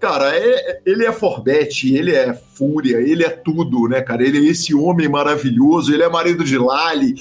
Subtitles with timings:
[0.00, 4.22] Cara, é, ele é Forbet, ele é Fúria, ele é tudo, né, cara?
[4.22, 7.14] Ele é esse homem maravilhoso, ele é marido de Lali.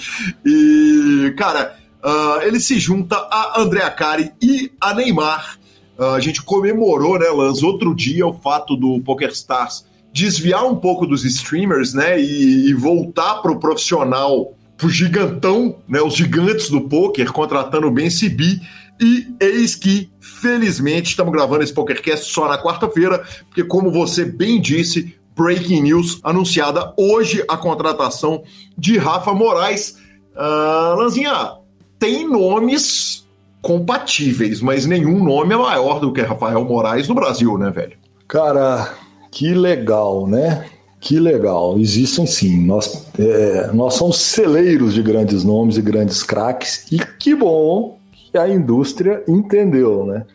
[0.45, 5.57] E, cara, Uh, ele se junta a Andrea Cari e a Neymar.
[5.97, 11.07] Uh, a gente comemorou, né, Lans, outro dia o fato do PokerStars desviar um pouco
[11.07, 16.81] dos streamers, né, e, e voltar para o profissional, pro gigantão, né, os gigantes do
[16.81, 18.61] poker, contratando o Ben Sibi.
[19.01, 24.61] E eis que, felizmente, estamos gravando esse PokerCast só na quarta-feira, porque, como você bem
[24.61, 28.43] disse, breaking news anunciada hoje a contratação
[28.77, 29.97] de Rafa Moraes.
[30.35, 31.57] Uh, Lanzinha,
[31.97, 33.27] tem nomes
[33.63, 37.97] compatíveis, mas nenhum nome é maior do que Rafael Moraes no Brasil, né, velho?
[38.27, 38.93] Cara,
[39.33, 40.65] que legal, né?
[40.99, 41.79] Que legal.
[41.79, 42.63] Existem sim.
[42.65, 47.97] Nós, é, nós somos celeiros de grandes nomes e grandes craques, e que bom
[48.31, 50.25] que a indústria entendeu, né?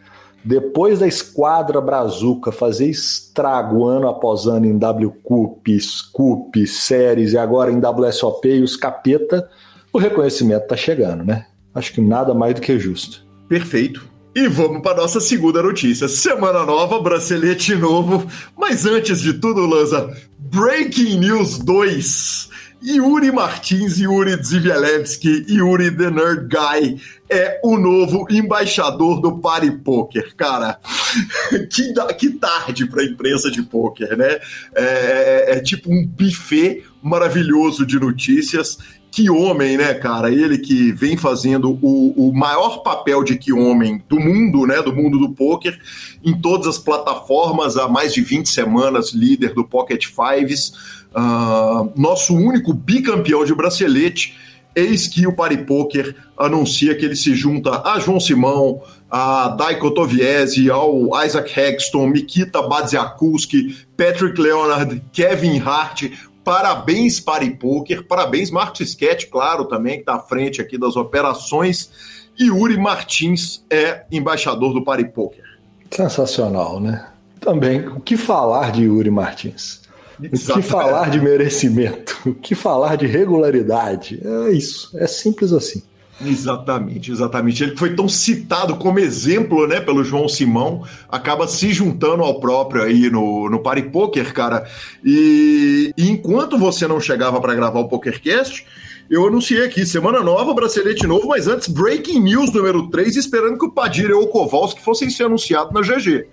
[0.44, 7.70] Depois da esquadra Brazuca fazer estrago ano após ano em WCUP, SCUP, séries e agora
[7.70, 9.48] em WSOP e os capeta,
[9.92, 11.46] o reconhecimento tá chegando, né?
[11.74, 13.24] Acho que nada mais do que justo.
[13.48, 14.17] Perfeito.
[14.38, 16.06] E vamos para nossa segunda notícia.
[16.06, 18.24] Semana nova, bracelete novo.
[18.56, 22.48] Mas antes de tudo, Lanza, Breaking News 2.
[22.80, 30.32] Yuri Martins, Yuri Zivielewski, Yuri The Nerd Guy é o novo embaixador do Party Poker,
[30.36, 30.78] cara.
[31.68, 34.38] que, que tarde para a imprensa de poker, né?
[34.76, 38.78] É, é, é tipo um buffet maravilhoso de notícias
[39.10, 40.30] que homem, né, cara?
[40.30, 44.82] Ele que vem fazendo o, o maior papel de que homem do mundo, né?
[44.82, 45.78] Do mundo do poker,
[46.24, 50.72] em todas as plataformas há mais de 20 semanas, líder do Pocket Fives,
[51.14, 54.36] uh, nosso único bicampeão de bracelete.
[54.74, 58.80] Eis que o Pari Poker anuncia que ele se junta a João Simão,
[59.10, 66.04] a Daiko Toviese, ao Isaac Hagstone, Mikita Badziakulski, Patrick Leonard, Kevin Hart,
[66.48, 68.06] Parabéns, Pari Poker.
[68.06, 71.90] Parabéns, Marcos Sketch, claro, também, que está à frente aqui das operações.
[72.38, 75.44] E Yuri Martins é embaixador do Pari Poker.
[75.90, 77.06] Sensacional, né?
[77.38, 79.82] Também, o que falar de Yuri Martins?
[80.18, 82.18] O que falar de merecimento?
[82.24, 84.18] O que falar de regularidade?
[84.24, 85.82] É isso, é simples assim.
[86.24, 87.62] Exatamente, exatamente.
[87.62, 92.82] Ele foi tão citado como exemplo, né, pelo João Simão, acaba se juntando ao próprio
[92.82, 94.66] aí no, no Party Poker, cara.
[95.04, 98.66] E, e enquanto você não chegava para gravar o PokerCast,
[99.08, 103.64] eu anunciei aqui, semana nova, bracelete novo, mas antes, breaking news número 3, esperando que
[103.64, 106.26] o Padilha ou o Kowalski fossem ser anunciados na GG.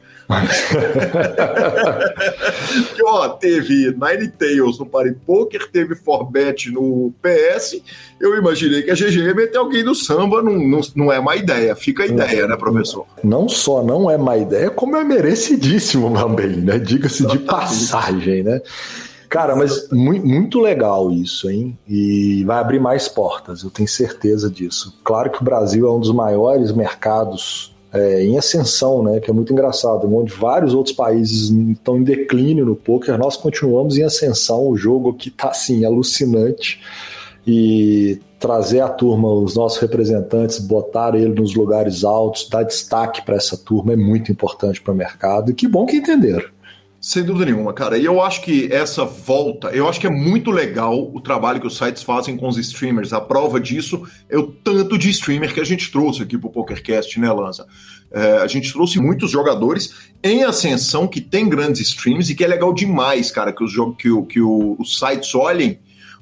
[2.96, 7.82] Que, ó, teve Nine Tails no Party Poker, teve Forbet no PS.
[8.20, 11.36] Eu imaginei que a GG ia meter alguém no samba, não, não, não é má
[11.36, 11.76] ideia.
[11.76, 13.06] Fica a ideia, né, professor?
[13.24, 16.80] Não só não é má ideia, como é merecidíssimo também, né?
[16.80, 18.62] Diga-se de passagem, né?
[19.30, 21.78] Cara, mas muito, muito legal isso, hein?
[21.88, 24.98] E vai abrir mais portas, eu tenho certeza disso.
[25.04, 29.20] Claro que o Brasil é um dos maiores mercados é, em ascensão, né?
[29.20, 30.14] Que é muito engraçado.
[30.14, 34.68] Onde vários outros países estão em declínio no poker, nós continuamos em ascensão.
[34.68, 36.82] O jogo aqui tá assim, alucinante.
[37.48, 43.36] E trazer a turma, os nossos representantes, botar ele nos lugares altos, dar destaque para
[43.36, 45.52] essa turma é muito importante para o mercado.
[45.52, 46.55] E que bom que entenderam.
[47.06, 48.00] Sem dúvida nenhuma, cara.
[48.00, 51.68] E eu acho que essa volta, eu acho que é muito legal o trabalho que
[51.68, 53.14] os sites fazem com os streamers.
[53.14, 57.20] A prova disso é o tanto de streamer que a gente trouxe aqui pro PokerCast,
[57.20, 57.68] né, Lanza?
[58.10, 59.94] É, a gente trouxe muitos jogadores
[60.24, 64.10] em ascensão que tem grandes streams e que é legal demais, cara, que os, que,
[64.24, 65.78] que os sites olhem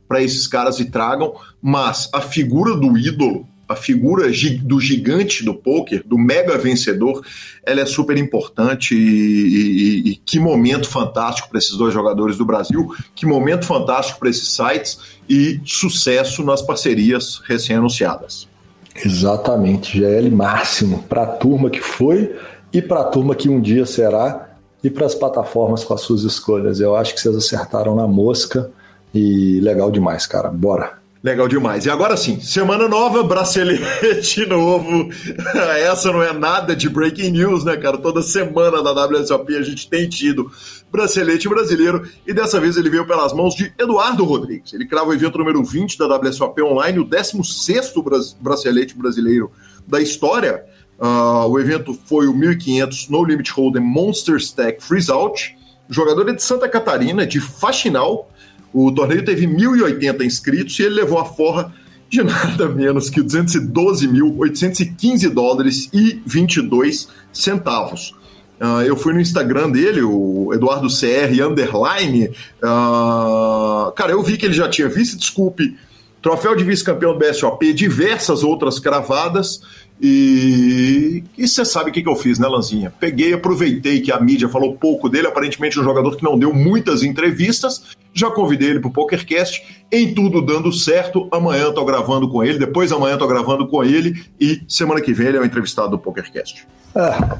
[0.06, 4.28] para esses caras e tragam, mas a figura do ídolo a figura
[4.62, 7.24] do gigante do poker, do mega vencedor,
[7.66, 12.46] ela é super importante e, e, e que momento fantástico para esses dois jogadores do
[12.46, 15.00] Brasil, que momento fantástico para esses sites
[15.30, 18.48] e sucesso nas parcerias recém-anunciadas.
[18.96, 22.36] Exatamente, GL máximo para a turma que foi
[22.72, 24.50] e para a turma que um dia será
[24.84, 26.80] e para as plataformas com as suas escolhas.
[26.80, 28.70] Eu acho que vocês acertaram na mosca
[29.14, 30.50] e legal demais, cara.
[30.50, 31.03] Bora!
[31.24, 31.86] Legal demais.
[31.86, 35.08] E agora sim, semana nova, bracelete novo.
[35.80, 37.98] Essa não é nada de breaking news, né, cara?
[37.98, 40.52] Toda semana da WSOP a gente tem tido
[40.92, 44.74] bracelete brasileiro e dessa vez ele veio pelas mãos de Eduardo Rodrigues.
[44.74, 47.94] Ele crava o evento número 20 da WSOP Online, o 16
[48.42, 49.50] bracelete brasileiro
[49.88, 50.66] da história.
[51.00, 55.56] Uh, o evento foi o 1500 No Limit Hold'em Monster Stack Freeze Out.
[55.90, 58.30] Jogador é de Santa Catarina, de Faxinal,
[58.74, 61.72] o torneio teve 1.080 inscritos e ele levou a forra
[62.10, 68.16] de nada menos que 212.815 dólares e 22 centavos.
[68.60, 72.30] Uh, eu fui no Instagram dele, o Eduardo CR Underline.
[72.64, 75.76] Uh, cara, eu vi que ele já tinha vice, desculpe,
[76.22, 79.62] troféu de vice-campeão do BSOP, diversas outras cravadas.
[80.02, 82.94] E, você sabe o que, que eu fiz, né, Lanzinha?
[83.00, 87.04] Peguei, aproveitei que a mídia falou pouco dele, aparentemente um jogador que não deu muitas
[87.04, 87.96] entrevistas.
[88.14, 91.28] Já convidei ele para o PokerCast, em tudo dando certo.
[91.32, 95.28] Amanhã estou gravando com ele, depois amanhã estou gravando com ele e semana que vem
[95.28, 96.68] ele é o entrevistado do PokerCast.
[96.96, 97.38] Ah,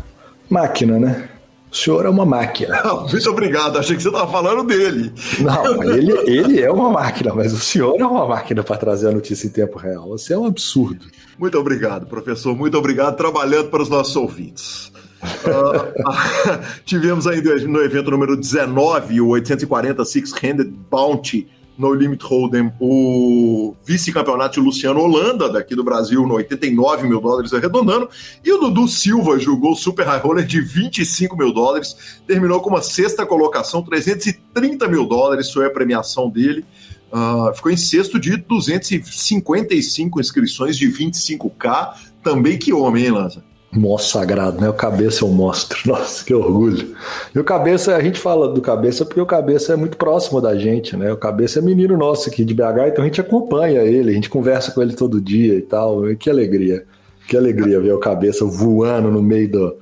[0.50, 1.30] máquina, né?
[1.74, 2.80] O senhor é uma máquina.
[3.12, 5.12] muito obrigado, achei que você estava falando dele.
[5.40, 9.12] Não, ele, ele é uma máquina, mas o senhor é uma máquina para trazer a
[9.12, 10.10] notícia em tempo real.
[10.10, 11.08] Você é um absurdo.
[11.36, 12.56] Muito obrigado, professor.
[12.56, 14.92] Muito obrigado, trabalhando para os nossos ouvintes.
[15.24, 21.48] uh, tivemos ainda no evento número 19, o 840 Six-Handed Bounty
[21.78, 28.10] no Limit Hold'em o vice-campeonato Luciano Holanda, daqui do Brasil, no 89 mil dólares arredondando,
[28.44, 32.70] e o Dudu Silva jogou o Super High Roller de 25 mil dólares, terminou com
[32.70, 36.64] uma sexta colocação, 330 mil dólares foi a premiação dele,
[37.12, 41.94] uh, ficou em sexto de 255 inscrições de 25k,
[42.24, 43.53] também que homem, hein, Lanza?
[43.76, 44.70] Monstro sagrado, né?
[44.70, 45.80] O cabeça é um monstro.
[45.90, 46.96] Nossa, que orgulho.
[47.34, 50.56] E o cabeça, a gente fala do cabeça porque o cabeça é muito próximo da
[50.56, 51.12] gente, né?
[51.12, 54.30] O cabeça é menino nosso aqui de BH, então a gente acompanha ele, a gente
[54.30, 56.10] conversa com ele todo dia e tal.
[56.10, 56.86] E que alegria.
[57.28, 59.78] Que alegria ver o cabeça voando no meio do,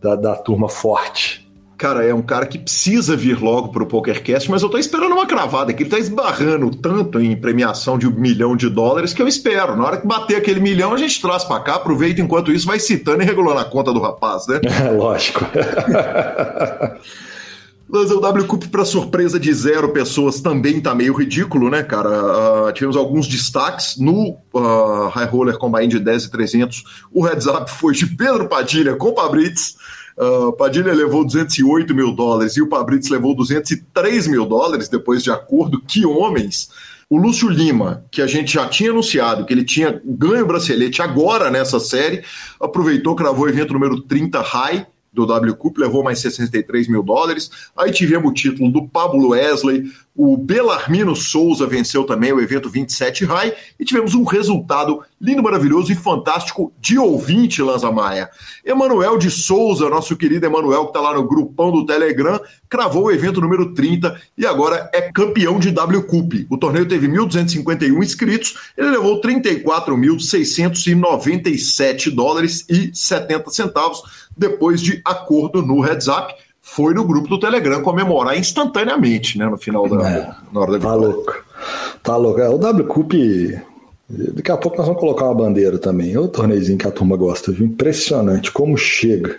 [0.00, 1.39] da, da turma forte
[1.80, 5.24] cara, é um cara que precisa vir logo pro PokerCast, mas eu tô esperando uma
[5.24, 9.26] cravada, que ele tá esbarrando tanto em premiação de um milhão de dólares que eu
[9.26, 9.74] espero.
[9.74, 12.78] Na hora que bater aquele milhão, a gente traz para cá, aproveita enquanto isso, vai
[12.78, 14.60] citando e regulando a conta do rapaz, né?
[14.80, 15.44] É, lógico.
[17.88, 22.68] Mas o W Cup, para surpresa de zero pessoas, também tá meio ridículo, né, cara?
[22.68, 26.84] Uh, tivemos alguns destaques no uh, High Roller Combine de 10 e 300.
[27.12, 29.76] O heads up foi de Pedro Padilha com Pabrits.
[30.20, 35.30] Uh, Padilha levou 208 mil dólares e o Pabrits levou 203 mil dólares depois de
[35.30, 35.80] acordo.
[35.80, 36.68] Que homens!
[37.08, 41.00] O Lúcio Lima, que a gente já tinha anunciado que ele tinha ganho o bracelete
[41.00, 42.22] agora nessa série,
[42.60, 47.50] aproveitou, cravou o evento número 30 High do W Cup, levou mais 63 mil dólares.
[47.76, 53.24] Aí tivemos o título do Pablo Wesley, O Belarmino Souza venceu também o evento 27
[53.24, 58.30] High e tivemos um resultado lindo, maravilhoso e fantástico de ouvinte, Lanza Maia.
[58.64, 63.12] Emanuel de Souza, nosso querido Emanuel, que está lá no grupão do Telegram, cravou o
[63.12, 66.32] evento número 30 e agora é campeão de W Cup.
[66.48, 74.02] O torneio teve 1.251 inscritos, ele levou 34.697 dólares e 70 centavos
[74.36, 79.46] depois de acordo no Heads Up foi no grupo do Telegram comemorar instantaneamente, né?
[79.46, 81.34] No final da é, na hora da Tá louco.
[82.02, 82.40] Tá louco.
[82.40, 83.12] É, o W Cup.
[84.10, 86.12] Daqui a pouco nós vamos colocar uma bandeira também.
[86.12, 87.66] É o torneizinho que a turma gosta, viu?
[87.66, 89.38] Impressionante como chega.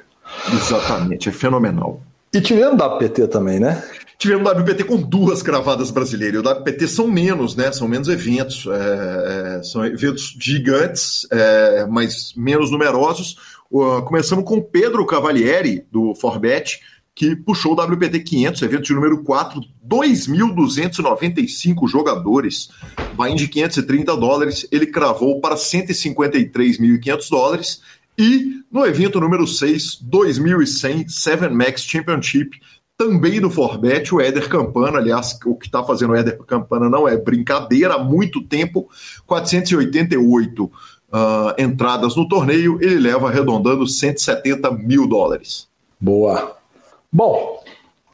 [0.54, 2.02] Exatamente, é fenomenal.
[2.34, 3.84] E tivemos WPT também, né?
[4.18, 6.42] Tivemos WPT com duas gravadas brasileiras.
[6.42, 7.72] O WPT são menos, né?
[7.72, 8.66] São menos eventos.
[8.68, 13.36] É, é, são eventos gigantes, é, mas menos numerosos.
[13.72, 16.82] Uh, começamos com Pedro Cavalieri, do Forbet,
[17.14, 22.70] que puxou o WPT 500, evento de número 4, 2.295 jogadores,
[23.16, 27.82] vai de 530 dólares, ele cravou para 153.500 dólares,
[28.18, 32.60] e no evento número 6, 2.100 Seven Max Championship,
[32.98, 37.08] também do Forbet, o Éder Campana, aliás, o que está fazendo o Éder Campana não
[37.08, 38.88] é brincadeira, há muito tempo,
[39.26, 40.72] 488 uh,
[41.58, 45.68] entradas no torneio, ele leva arredondando 170 mil dólares.
[46.00, 46.61] Boa.
[47.12, 47.62] Bom,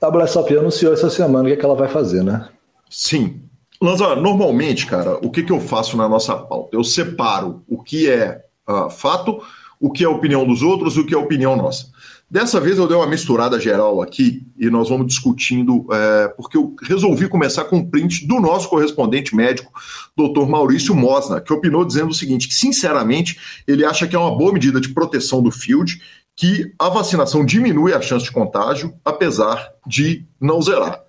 [0.02, 2.50] a WSOP anunciou essa semana o que, é que ela vai fazer, né?
[2.90, 3.42] Sim.
[3.82, 6.76] Lanza, normalmente, cara, o que, que eu faço na nossa pauta?
[6.76, 9.40] Eu separo o que é uh, fato,
[9.80, 11.92] o que é opinião dos outros e o que é opinião nossa.
[12.30, 16.76] Dessa vez eu dei uma misturada geral aqui e nós vamos discutindo, é, porque eu
[16.84, 19.72] resolvi começar com um print do nosso correspondente médico,
[20.14, 20.46] Dr.
[20.46, 24.52] Maurício Mosna, que opinou dizendo o seguinte: que sinceramente ele acha que é uma boa
[24.52, 26.02] medida de proteção do field
[26.38, 31.02] que a vacinação diminui a chance de contágio, apesar de não zerar.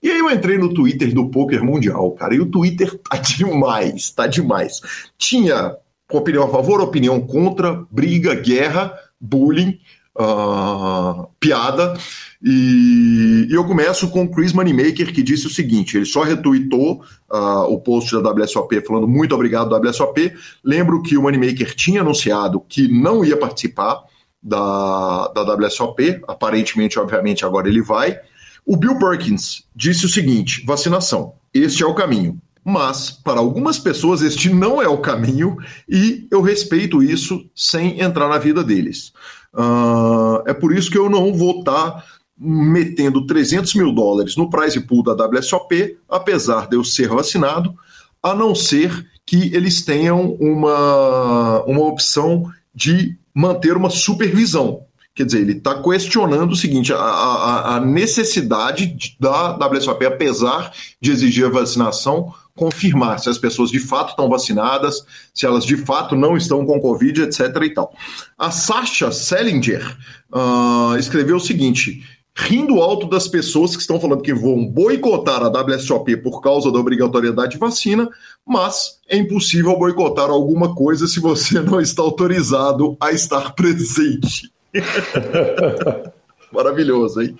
[0.00, 4.10] E aí eu entrei no Twitter do Poker Mundial, cara, e o Twitter tá demais,
[4.12, 4.80] tá demais.
[5.18, 5.74] Tinha
[6.10, 9.76] opinião a favor, opinião contra, briga, guerra, bullying,
[10.16, 11.98] uh, piada.
[12.40, 17.02] E, e, eu começo com o Chris Moneymaker, que disse o seguinte: ele só retweetou
[17.28, 20.32] uh, o post da WSOP falando muito obrigado, WSOP.
[20.64, 24.08] Lembro que o Moneymaker tinha anunciado que não ia participar
[24.42, 28.18] da, da WSOP, aparentemente, obviamente, agora ele vai.
[28.64, 32.40] O Bill Perkins disse o seguinte: vacinação, este é o caminho.
[32.62, 35.56] Mas, para algumas pessoas, este não é o caminho
[35.88, 39.12] e eu respeito isso sem entrar na vida deles.
[39.54, 42.04] Uh, é por isso que eu não vou estar tá
[42.38, 47.74] metendo 300 mil dólares no prize pool da WSOP, apesar de eu ser vacinado,
[48.22, 54.84] a não ser que eles tenham uma, uma opção de manter uma supervisão.
[55.14, 61.10] Quer dizer, ele está questionando o seguinte: a, a, a, necessidade da WSOP, apesar de
[61.10, 66.14] exigir a vacinação, confirmar se as pessoas de fato estão vacinadas, se elas de fato
[66.14, 67.40] não estão com Covid, etc.
[67.62, 67.92] e tal.
[68.38, 69.84] A Sasha Selinger
[70.32, 75.48] uh, escreveu o seguinte: rindo alto das pessoas que estão falando que vão boicotar a
[75.48, 78.08] WSOP por causa da obrigatoriedade de vacina,
[78.46, 84.50] mas é impossível boicotar alguma coisa se você não está autorizado a estar presente.
[86.52, 87.36] Maravilhoso, hein?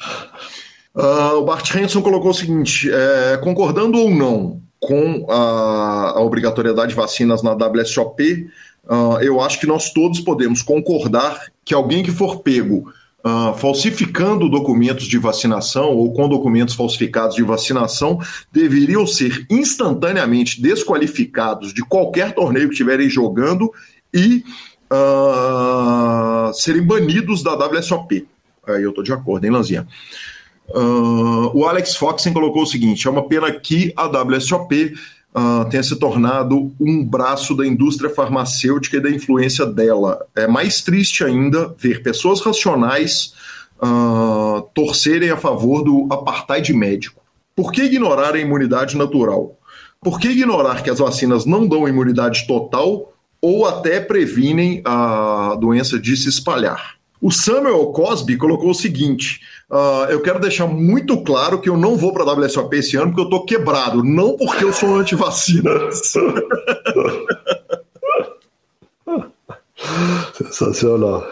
[0.95, 6.91] Uh, o Bart Hanson colocou o seguinte: é, concordando ou não com a, a, obrigatoriedade
[6.91, 8.49] de vacinas na WSOP,
[8.89, 12.93] uh, eu acho que nós todos podemos concordar que alguém que for pego
[13.23, 18.19] Uh, falsificando documentos de vacinação ou com documentos falsificados de vacinação
[18.51, 23.71] deveriam ser instantaneamente desqualificados de qualquer torneio que estiverem jogando
[24.15, 24.43] e
[24.91, 28.27] uh, serem banidos da WSOP.
[28.67, 29.87] Aí eu estou de acordo, hein, Lanzinha?
[30.69, 34.95] Uh, o Alex Foxen colocou o seguinte: é uma pena que a WSOP
[35.35, 40.27] uh, tenha se tornado um braço da indústria farmacêutica e da influência dela.
[40.35, 43.35] É mais triste ainda ver pessoas racionais
[43.83, 47.21] uh, torcerem a favor do apartheid médico.
[47.55, 49.59] Por que ignorar a imunidade natural?
[50.03, 55.99] Por que ignorar que as vacinas não dão imunidade total ou até previnem a doença
[55.99, 56.95] de se espalhar?
[57.21, 61.97] O Samuel Cosby colocou o seguinte: uh, eu quero deixar muito claro que eu não
[61.97, 66.13] vou para a WSOP esse ano porque eu estou quebrado, não porque eu sou anti-vacinas.
[70.35, 71.27] Sensacional.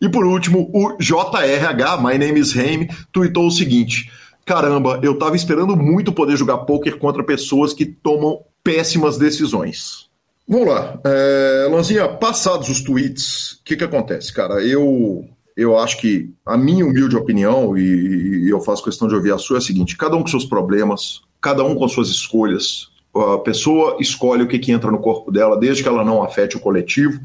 [0.00, 4.10] E por último, o JRH, My Name is Haim, tweetou o seguinte:
[4.44, 10.06] Caramba, eu estava esperando muito poder jogar poker contra pessoas que tomam péssimas decisões.
[10.48, 11.00] Vamos lá.
[11.04, 14.62] É, Lanzinha, passados os tweets, o que, que acontece, cara?
[14.64, 15.24] Eu,
[15.56, 19.38] eu acho que a minha humilde opinião, e, e eu faço questão de ouvir a
[19.38, 22.90] sua, é a seguinte: cada um com seus problemas, cada um com as suas escolhas.
[23.14, 26.56] A pessoa escolhe o que, que entra no corpo dela, desde que ela não afete
[26.56, 27.18] o coletivo.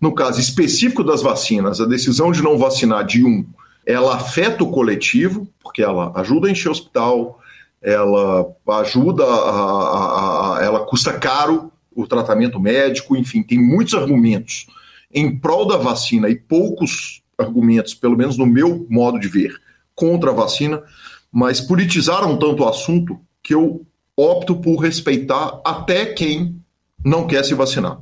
[0.00, 3.44] No caso específico das vacinas, a decisão de não vacinar de um,
[3.84, 7.40] ela afeta o coletivo, porque ela ajuda a encher o hospital,
[7.80, 8.46] ela
[8.80, 14.66] ajuda a, a, a, ela custa caro o tratamento médico, enfim, tem muitos argumentos
[15.12, 19.54] em prol da vacina e poucos argumentos, pelo menos no meu modo de ver,
[19.94, 20.82] contra a vacina,
[21.30, 23.84] mas politizaram tanto o assunto que eu
[24.16, 26.56] opto por respeitar até quem
[27.04, 27.98] não quer se vacinar.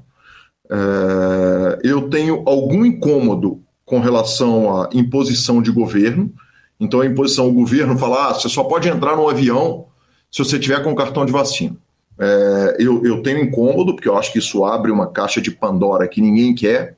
[0.71, 6.33] É, eu tenho algum incômodo com relação à imposição de governo.
[6.79, 9.87] Então, a imposição, o governo fala: ah, você só pode entrar no avião
[10.31, 11.77] se você tiver com cartão de vacina.
[12.19, 16.07] É, eu, eu tenho incômodo, porque eu acho que isso abre uma caixa de Pandora
[16.07, 16.97] que ninguém quer.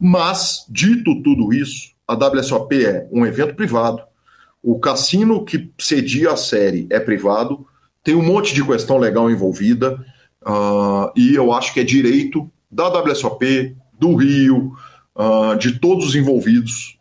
[0.00, 4.02] Mas, dito tudo isso, a WSOP é um evento privado,
[4.62, 7.66] o cassino que cedia a série é privado,
[8.02, 9.94] tem um monte de questão legal envolvida,
[10.44, 14.72] uh, e eu acho que é direito da WSOP, do Rio,
[15.16, 16.98] uh, de todos os envolvidos,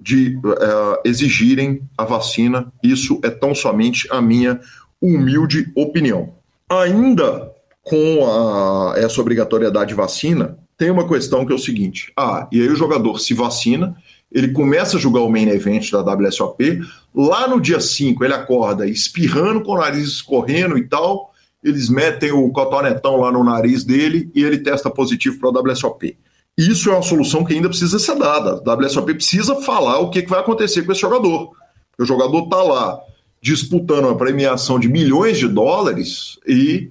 [0.00, 2.72] de uh, exigirem a vacina.
[2.82, 4.60] Isso é tão somente a minha
[5.00, 6.34] humilde opinião.
[6.68, 7.52] Ainda
[7.82, 12.62] com a, essa obrigatoriedade de vacina, tem uma questão que é o seguinte: ah, e
[12.62, 13.96] aí o jogador se vacina,
[14.30, 16.80] ele começa a jogar o main event da WSOP,
[17.14, 22.30] lá no dia 5 ele acorda espirrando com o nariz escorrendo e tal, eles metem
[22.30, 26.16] o cotonetão lá no nariz dele e ele testa positivo para a WSOP.
[26.56, 28.62] Isso é uma solução que ainda precisa ser dada.
[28.64, 31.52] A WSOP precisa falar o que, vai acontecer com esse jogador.
[31.98, 33.00] O jogador está lá
[33.40, 36.90] disputando uma premiação de milhões de dólares e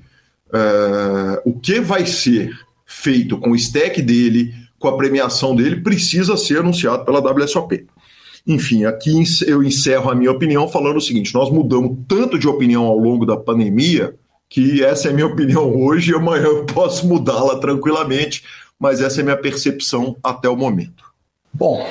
[0.53, 6.37] é, o que vai ser feito com o stack dele, com a premiação dele, precisa
[6.37, 7.85] ser anunciado pela WSOP.
[8.47, 12.85] Enfim, aqui eu encerro a minha opinião falando o seguinte: nós mudamos tanto de opinião
[12.85, 14.15] ao longo da pandemia
[14.49, 18.43] que essa é a minha opinião hoje e amanhã eu posso mudá-la tranquilamente,
[18.79, 21.03] mas essa é a minha percepção até o momento.
[21.53, 21.85] Bom,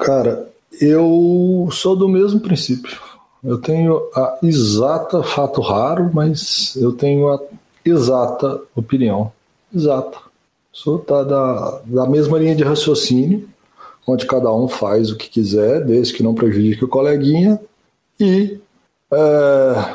[0.00, 2.98] cara, eu sou do mesmo princípio.
[3.42, 7.40] Eu tenho a exata, fato raro, mas eu tenho a
[7.84, 9.32] exata opinião.
[9.74, 10.18] Exata.
[10.72, 13.48] Sou tá da, da mesma linha de raciocínio,
[14.06, 17.60] onde cada um faz o que quiser, desde que não prejudique o coleguinha,
[18.18, 18.58] e
[19.12, 19.94] é,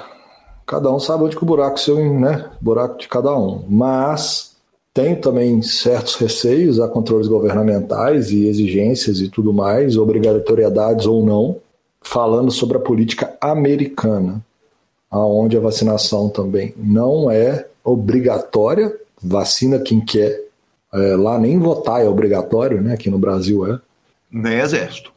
[0.66, 2.50] cada um sabe onde que o buraco seu, né?
[2.62, 3.64] Buraco de cada um.
[3.68, 4.56] Mas
[4.94, 11.58] tem também certos receios a controles governamentais e exigências e tudo mais, obrigatoriedades ou não
[12.02, 14.42] falando sobre a política americana,
[15.10, 20.46] aonde a vacinação também não é obrigatória, vacina quem quer.
[20.94, 22.94] É, lá nem votar é obrigatório, né?
[22.94, 23.80] Aqui no Brasil é.
[24.32, 25.12] Nem exército.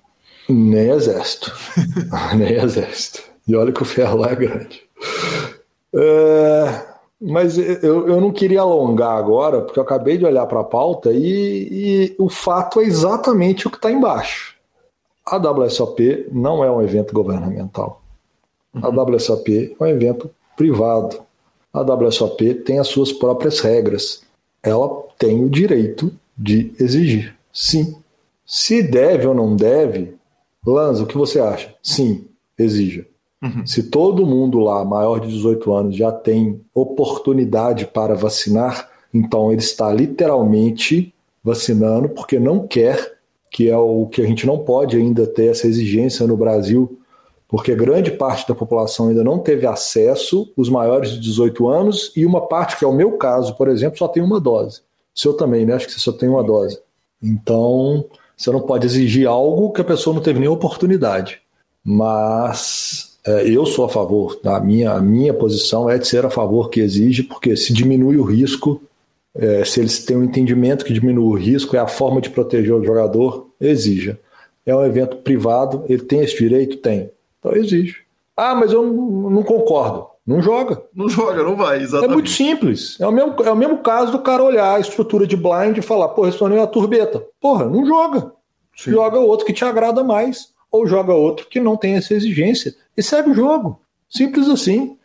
[0.48, 1.52] Nem exército.
[2.36, 3.22] nem exército.
[3.46, 4.82] E olha que o ferro lá é grande.
[5.94, 6.82] É,
[7.20, 11.12] mas eu, eu não queria alongar agora, porque eu acabei de olhar para a pauta
[11.12, 14.54] e, e o fato é exatamente o que está embaixo.
[15.26, 18.02] A WSOP não é um evento governamental.
[18.74, 19.14] A uhum.
[19.14, 21.20] WSOP é um evento privado.
[21.72, 24.22] A WSOP tem as suas próprias regras.
[24.62, 27.35] Ela tem o direito de exigir.
[27.52, 27.96] Sim.
[28.44, 30.14] Se deve ou não deve,
[30.66, 31.74] Lanza, o que você acha?
[31.83, 32.26] Sim,
[32.59, 33.06] exija.
[33.42, 33.66] Uhum.
[33.66, 39.62] Se todo mundo lá, maior de 18 anos, já tem oportunidade para vacinar, então ele
[39.62, 45.26] está literalmente vacinando porque não quer que é o que a gente não pode ainda
[45.26, 46.99] ter essa exigência no Brasil,
[47.50, 52.24] porque grande parte da população ainda não teve acesso, os maiores de 18 anos, e
[52.24, 54.80] uma parte, que é o meu caso, por exemplo, só tem uma dose.
[55.14, 55.74] O seu também, né?
[55.74, 56.78] Acho que você só tem uma dose.
[57.20, 58.04] Então,
[58.36, 61.42] você não pode exigir algo que a pessoa não teve nem oportunidade.
[61.84, 64.56] Mas é, eu sou a favor, tá?
[64.56, 68.16] a, minha, a minha posição é de ser a favor que exige, porque se diminui
[68.16, 68.80] o risco
[69.34, 72.74] é, se eles têm um entendimento que diminui o risco, é a forma de proteger
[72.74, 74.18] o jogador, exija.
[74.66, 76.76] É um evento privado, ele tem esse direito?
[76.78, 77.10] Tem.
[77.40, 77.96] Então exige.
[78.37, 80.07] Ah, mas eu não, não concordo.
[80.26, 80.83] Não joga.
[80.94, 82.11] Não joga, não vai, exatamente.
[82.11, 83.00] É muito simples.
[83.00, 85.83] É o mesmo, é o mesmo caso do cara olhar a estrutura de blind e
[85.83, 87.26] falar, porra, esse torneio é uma turbeta.
[87.40, 88.33] Porra, não joga.
[88.76, 88.92] Sim.
[88.92, 92.74] Joga outro que te agrada mais, ou joga outro que não tem essa exigência.
[92.96, 93.81] E segue o jogo.
[94.09, 94.96] Simples assim.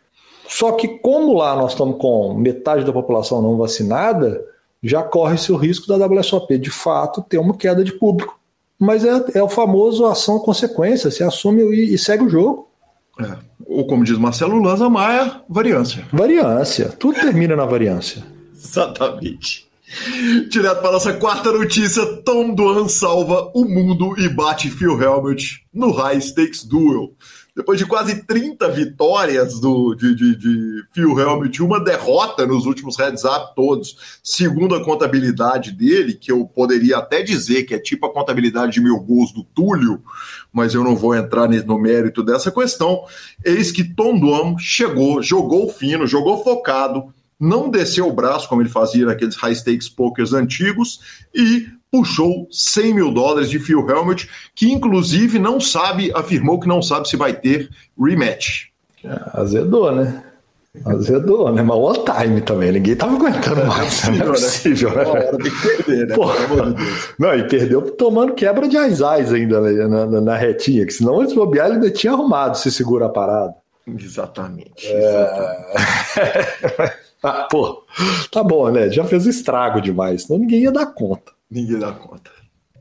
[0.48, 4.44] Só que, como lá nós estamos com metade da população não vacinada,
[4.82, 8.38] já corre-se o risco da WSOP, de fato, ter uma queda de público.
[8.78, 12.68] Mas é, é o famoso ação-consequência, se assume e, e, segue o jogo.
[13.18, 13.36] É.
[13.64, 16.04] Ou como diz Marcelo Lanza Maia, variância.
[16.12, 16.90] Variância.
[16.90, 18.22] Tudo termina na variância.
[18.54, 19.66] Exatamente.
[20.50, 25.92] Direto para nossa quarta notícia: Tom Duan salva o mundo e bate Phil Helmut no
[25.92, 27.12] High Stakes Duel.
[27.56, 32.98] Depois de quase 30 vitórias do, de, de, de Phil Helmut, uma derrota nos últimos
[32.98, 38.04] heads up todos, segundo a contabilidade dele, que eu poderia até dizer que é tipo
[38.04, 40.02] a contabilidade de mil gols do Túlio,
[40.52, 43.04] mas eu não vou entrar no mérito dessa questão.
[43.42, 48.68] Eis que Tom Duam chegou, jogou fino, jogou focado, não desceu o braço como ele
[48.68, 51.00] fazia naqueles high stakes pokers antigos
[51.34, 56.82] e puxou 100 mil dólares de Phil Helmut, que inclusive não sabe, afirmou que não
[56.82, 58.66] sabe se vai ter rematch.
[59.02, 60.22] É, azedou, né?
[60.84, 61.62] Azedou, né?
[61.62, 64.04] Mas one time também, ninguém tava aguentando mais.
[64.04, 65.04] Não, não é possível, né?
[65.42, 66.16] De perder, né?
[67.18, 69.00] não, e perdeu tomando quebra de ais
[69.32, 69.72] ainda né?
[69.86, 73.08] na, na, na, retinha, que senão antes bobear ele ainda tinha arrumado se segura a
[73.08, 73.54] parada.
[73.86, 74.86] Exatamente.
[74.86, 74.98] É...
[74.98, 76.92] exatamente.
[77.24, 77.82] ah, pô,
[78.30, 78.90] tá bom, né?
[78.90, 81.35] Já fez estrago demais, senão ninguém ia dar conta.
[81.50, 82.30] Ninguém dá conta.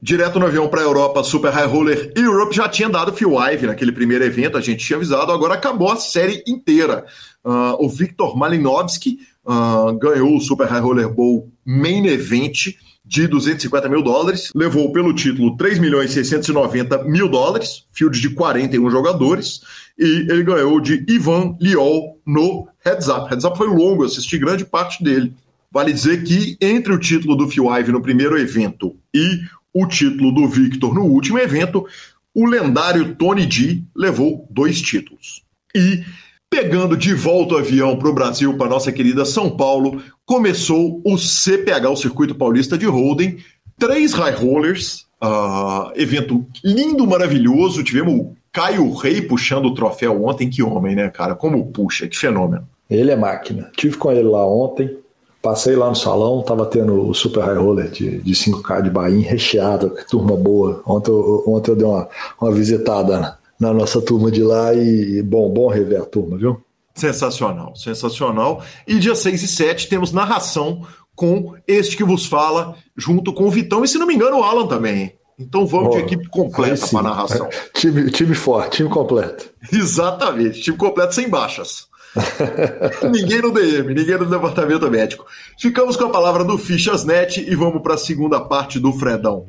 [0.01, 3.65] Direto no avião para a Europa, Super High Roller Europe já tinha dado Phil Ive
[3.65, 7.05] naquele primeiro evento, a gente tinha avisado, agora acabou a série inteira.
[7.43, 12.75] Uh, o Victor Malinowski uh, ganhou o Super High Roller Bowl Main Event
[13.05, 18.29] de 250 mil dólares, levou pelo título 3 milhões e 690 mil dólares, field de
[18.31, 19.61] 41 jogadores,
[19.97, 23.29] e ele ganhou de Ivan Liol no Heads Up.
[23.29, 25.33] Heads Up foi longo, assisti grande parte dele.
[25.75, 29.41] Vale dizer que entre o título do Phil no primeiro evento e
[29.73, 31.85] o título do Victor no último evento,
[32.33, 35.43] o lendário Tony D levou dois títulos.
[35.75, 36.01] E
[36.49, 41.17] pegando de volta o avião para o Brasil, para nossa querida São Paulo, começou o
[41.17, 43.39] CPH, o Circuito Paulista de Holden,
[43.77, 47.83] três high rollers, uh, evento lindo, maravilhoso.
[47.83, 51.35] Tivemos o Caio Rei puxando o troféu ontem, que homem, né, cara?
[51.35, 52.65] Como puxa, que fenômeno.
[52.89, 53.69] Ele é máquina.
[53.75, 55.03] Tive com ele lá ontem,
[55.45, 59.29] Passei lá no salão, tava tendo o Super High Roller de, de 5K de Bahia
[59.29, 60.81] recheado, turma boa.
[60.87, 62.09] Ontem eu, ontem eu dei uma,
[62.41, 66.59] uma visitada na, na nossa turma de lá e bom, bom rever a turma, viu?
[66.95, 68.63] Sensacional, sensacional.
[68.87, 70.81] E dia 6 e 7 temos narração
[71.15, 74.43] com este que vos fala, junto com o Vitão e, se não me engano, o
[74.43, 75.13] Alan também.
[75.37, 77.47] Então vamos de equipe completa para narração.
[77.75, 79.47] time, time forte, time completo.
[79.71, 81.87] Exatamente, time completo sem baixas.
[83.11, 85.25] ninguém no DM, ninguém no departamento médico.
[85.59, 89.45] Ficamos com a palavra do Fichasnet e vamos para a segunda parte do Fredão.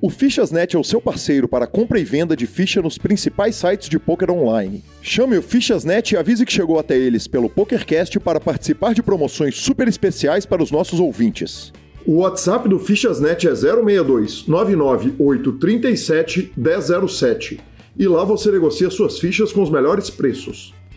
[0.00, 3.88] O Fichasnet é o seu parceiro para compra e venda de ficha nos principais sites
[3.88, 4.84] de poker online.
[5.00, 9.56] Chame o Fichasnet e avise que chegou até eles pelo PokerCast para participar de promoções
[9.56, 11.72] super especiais para os nossos ouvintes.
[12.06, 17.58] O WhatsApp do Fichasnet é 062 99837 1007
[17.98, 20.74] e lá você negocia suas fichas com os melhores preços.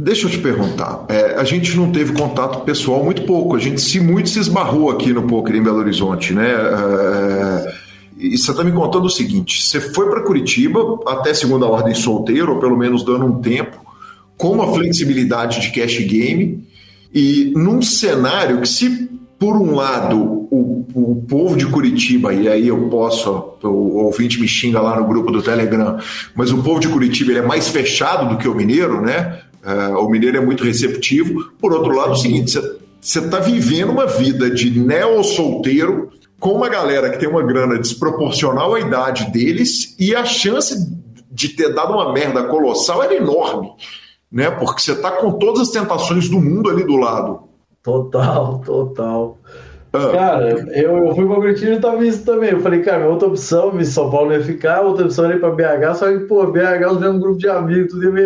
[0.00, 3.80] Deixa eu te perguntar, é, a gente não teve contato pessoal muito pouco, a gente
[3.80, 6.48] se muito se esbarrou aqui no poker em Belo Horizonte, né?
[6.48, 7.74] É,
[8.16, 12.54] e você está me contando o seguinte: você foi para Curitiba até segunda ordem solteiro,
[12.54, 13.76] ou pelo menos dando um tempo,
[14.36, 16.64] com uma flexibilidade de cash game,
[17.12, 22.68] e num cenário que, se por um lado o, o povo de Curitiba, e aí
[22.68, 25.98] eu posso, o ouvinte me xinga lá no grupo do Telegram,
[26.36, 29.40] mas o povo de Curitiba ele é mais fechado do que o mineiro, né?
[29.64, 31.50] Uh, o mineiro é muito receptivo.
[31.58, 32.58] Por outro lado, é o seguinte:
[33.00, 38.74] você está vivendo uma vida de neo-solteiro com uma galera que tem uma grana desproporcional
[38.74, 40.96] à idade deles e a chance
[41.30, 43.72] de ter dado uma merda colossal era enorme,
[44.30, 44.50] né?
[44.50, 47.48] Porque você está com todas as tentações do mundo ali do lado.
[47.82, 49.38] Total, total.
[49.92, 50.12] Ah.
[50.12, 52.50] Cara, eu, eu fui pra Curitiba e tava isso também.
[52.50, 55.94] Eu falei, cara, outra opção, São Paulo ia ficar, outra opção era ir pra BH,
[55.96, 58.22] só que, pô, BH os mesmos grupo de amigos, tudo ia me.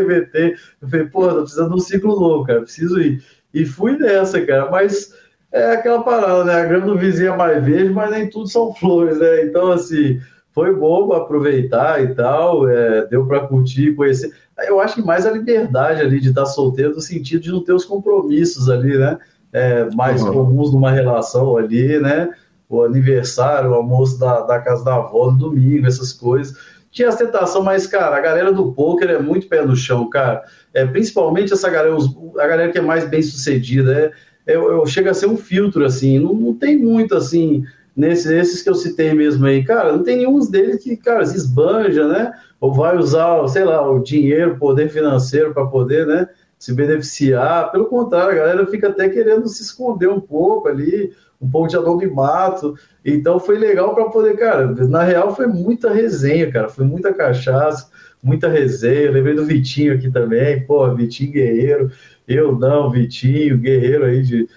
[0.81, 3.23] Eu falei, pô, tô precisando de um ciclo novo, cara, preciso ir.
[3.55, 5.15] E fui nessa, cara, mas
[5.53, 6.55] é aquela parada, né?
[6.55, 9.45] A grama do vizinho é mais verde, mas nem tudo são flores, né?
[9.45, 10.19] Então, assim,
[10.53, 14.33] foi bom aproveitar e tal, é, deu para curtir, conhecer.
[14.67, 17.73] Eu acho que mais a liberdade ali de estar solteiro, no sentido de não ter
[17.73, 19.19] os compromissos ali, né?
[19.53, 20.33] É, mais uhum.
[20.33, 22.31] comuns numa relação ali, né?
[22.69, 26.57] O aniversário, o almoço da, da casa da avó no domingo, essas coisas.
[26.91, 30.43] Tinha a tentação, mas, cara, a galera do poker é muito pé no chão, cara.
[30.73, 31.97] É, principalmente essa galera,
[32.39, 34.13] a galera que é mais bem sucedida,
[34.47, 36.19] é, é, chega a ser um filtro, assim.
[36.19, 37.65] Não, não tem muito, assim,
[37.97, 39.65] nesses, nesses que eu citei mesmo aí.
[39.65, 42.33] Cara, não tem nenhum deles que, cara, se esbanja, né?
[42.61, 46.29] Ou vai usar, sei lá, o dinheiro, o poder financeiro para poder, né?
[46.63, 47.73] Se beneficiar.
[47.73, 51.77] Pelo contrário, a galera fica até querendo se esconder um pouco ali, um pouco de
[51.77, 52.77] anonimato.
[53.05, 57.91] Então foi legal para poder, cara, na real foi muita resenha, cara, foi muita cachaça,
[58.23, 59.07] muita resenha.
[59.07, 61.91] Eu lembrei do Vitinho aqui também, pô, Vitinho Guerreiro,
[62.29, 64.49] eu não, Vitinho, Guerreiro aí de,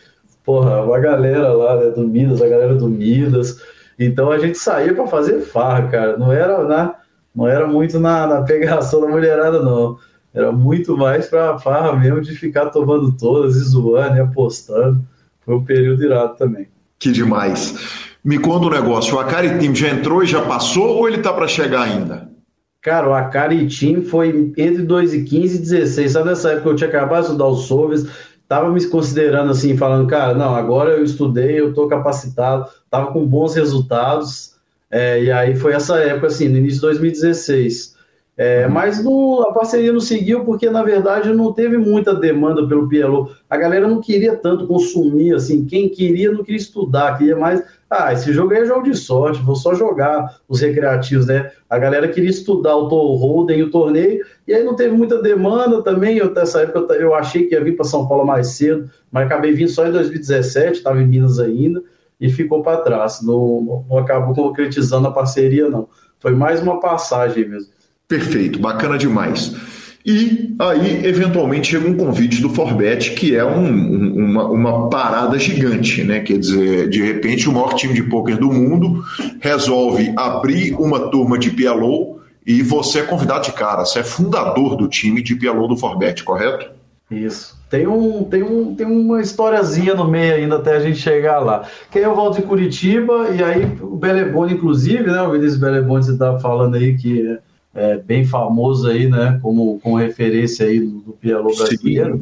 [0.43, 3.59] porra, uma galera lá né, do Midas, a galera do Midas.
[3.97, 6.97] Então a gente saía para fazer farra, cara, não era na,
[7.35, 9.97] não era muito na, na pegação da mulherada, não.
[10.36, 15.00] Era muito mais pra farra mesmo de ficar tomando todas e zoando e apostando.
[15.45, 16.67] Foi um período irado também.
[17.00, 18.04] Que demais.
[18.21, 21.32] Me conta um negócio, o Akari Team já entrou e já passou ou ele tá
[21.32, 22.30] para chegar ainda?
[22.82, 26.12] Cara, o Akari Team foi entre 2015 e 16.
[26.12, 28.06] Sabe nessa época eu tinha acabado de estudar o Solves,
[28.48, 33.26] tava me considerando assim, falando, cara, não, agora eu estudei, eu tô capacitado, tava com
[33.26, 34.56] bons resultados.
[34.91, 37.94] É, e aí foi essa época, assim, no início de 2016.
[38.38, 38.74] É, uhum.
[38.74, 43.30] mas a parceria não seguiu porque, na verdade, não teve muita demanda pelo PLO.
[43.50, 47.63] A galera não queria tanto consumir, assim, quem queria não queria estudar, queria mais.
[47.89, 51.50] Ah, esse jogo aí é jogo de sorte, vou só jogar os recreativos, né?
[51.69, 55.82] A galera queria estudar o Holden e o torneio, e aí não teve muita demanda
[55.82, 56.17] também.
[56.17, 59.28] Eu, nessa época eu, eu achei que ia vir para São Paulo mais cedo, mas
[59.28, 61.82] acabei vindo só em 2017, estava em Minas ainda,
[62.19, 63.21] e ficou para trás.
[63.24, 65.88] Não, não acabou concretizando a parceria, não.
[66.19, 67.74] Foi mais uma passagem mesmo.
[68.07, 69.55] Perfeito, bacana demais.
[70.05, 76.03] E aí, eventualmente, chega um convite do Forbet, que é um, uma, uma, parada gigante,
[76.03, 76.19] né?
[76.19, 79.03] Quer dizer, de repente, o maior time de pôquer do mundo
[79.39, 84.75] resolve abrir uma turma de PLO e você é convidado de cara, você é fundador
[84.75, 86.69] do time de PLO do Forbet, correto?
[87.09, 87.57] Isso.
[87.67, 91.63] Tem, um, tem, um, tem uma historiazinha no meio ainda até a gente chegar lá.
[91.89, 95.21] Que aí eu volto de Curitiba e aí o Belebone, inclusive, né?
[95.23, 97.39] O Vinícius Belebone, você estava falando aí que
[97.75, 102.21] é, bem famoso aí, né, como, como referência aí do, do Pialo brasileiro,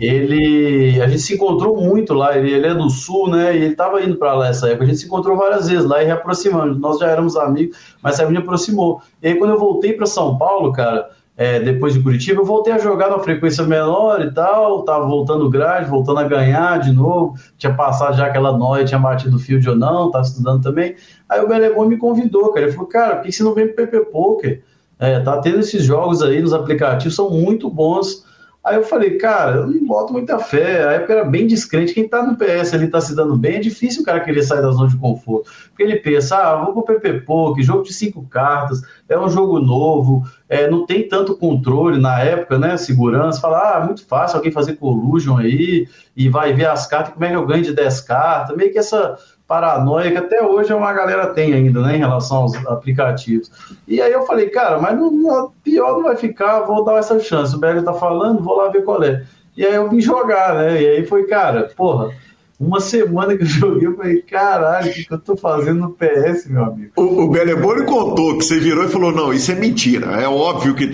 [0.00, 3.72] ele, a gente se encontrou muito lá, ele, ele é do Sul, né, e ele
[3.72, 6.78] estava indo para lá essa época, a gente se encontrou várias vezes lá e reaproximamos,
[6.78, 9.02] nós já éramos amigos, mas a gente aproximou.
[9.22, 12.72] E aí quando eu voltei para São Paulo, cara, é, depois de Curitiba, eu voltei
[12.72, 17.34] a jogar numa frequência menor e tal, tava voltando grade, voltando a ganhar de novo,
[17.58, 20.96] tinha passado já aquela noite, tinha batido o field ou não, tava estudando também,
[21.28, 23.76] aí o Belemon me convidou, cara, ele falou, cara, por que você não vem pro
[23.76, 24.62] PP Poker?
[24.98, 28.24] É, tá tendo esses jogos aí nos aplicativos, são muito bons.
[28.66, 30.84] Aí eu falei, cara, eu não boto muita fé.
[30.84, 31.94] A época era bem descrente.
[31.94, 34.60] Quem tá no PS ali tá se dando bem, é difícil o cara querer sair
[34.60, 35.48] da zona de conforto.
[35.68, 39.60] Porque ele pensa, ah, vou pro PP Poke, jogo de cinco cartas, é um jogo
[39.60, 42.76] novo, é, não tem tanto controle na época, né?
[42.76, 43.40] Segurança.
[43.40, 47.28] Fala, ah, muito fácil alguém fazer collusion aí e vai ver as cartas, como é
[47.28, 48.56] que eu ganho de 10 cartas.
[48.56, 52.54] Meio que essa paranoia que até hoje uma galera tem ainda, né, em relação aos
[52.66, 53.50] aplicativos.
[53.86, 57.18] E aí eu falei, cara, mas não, não, pior não vai ficar, vou dar essa
[57.20, 57.54] chance.
[57.54, 59.24] O Berger tá falando, vou lá ver qual é.
[59.56, 60.82] E aí eu vim jogar, né?
[60.82, 62.10] E aí foi, cara, porra,
[62.58, 65.90] uma semana que eu joguei, eu falei, caralho, o que, que eu tô fazendo no
[65.92, 66.92] PS, meu amigo?
[66.96, 70.20] O, o Beleboni contou que você virou e falou: não, isso é mentira.
[70.20, 70.84] É óbvio que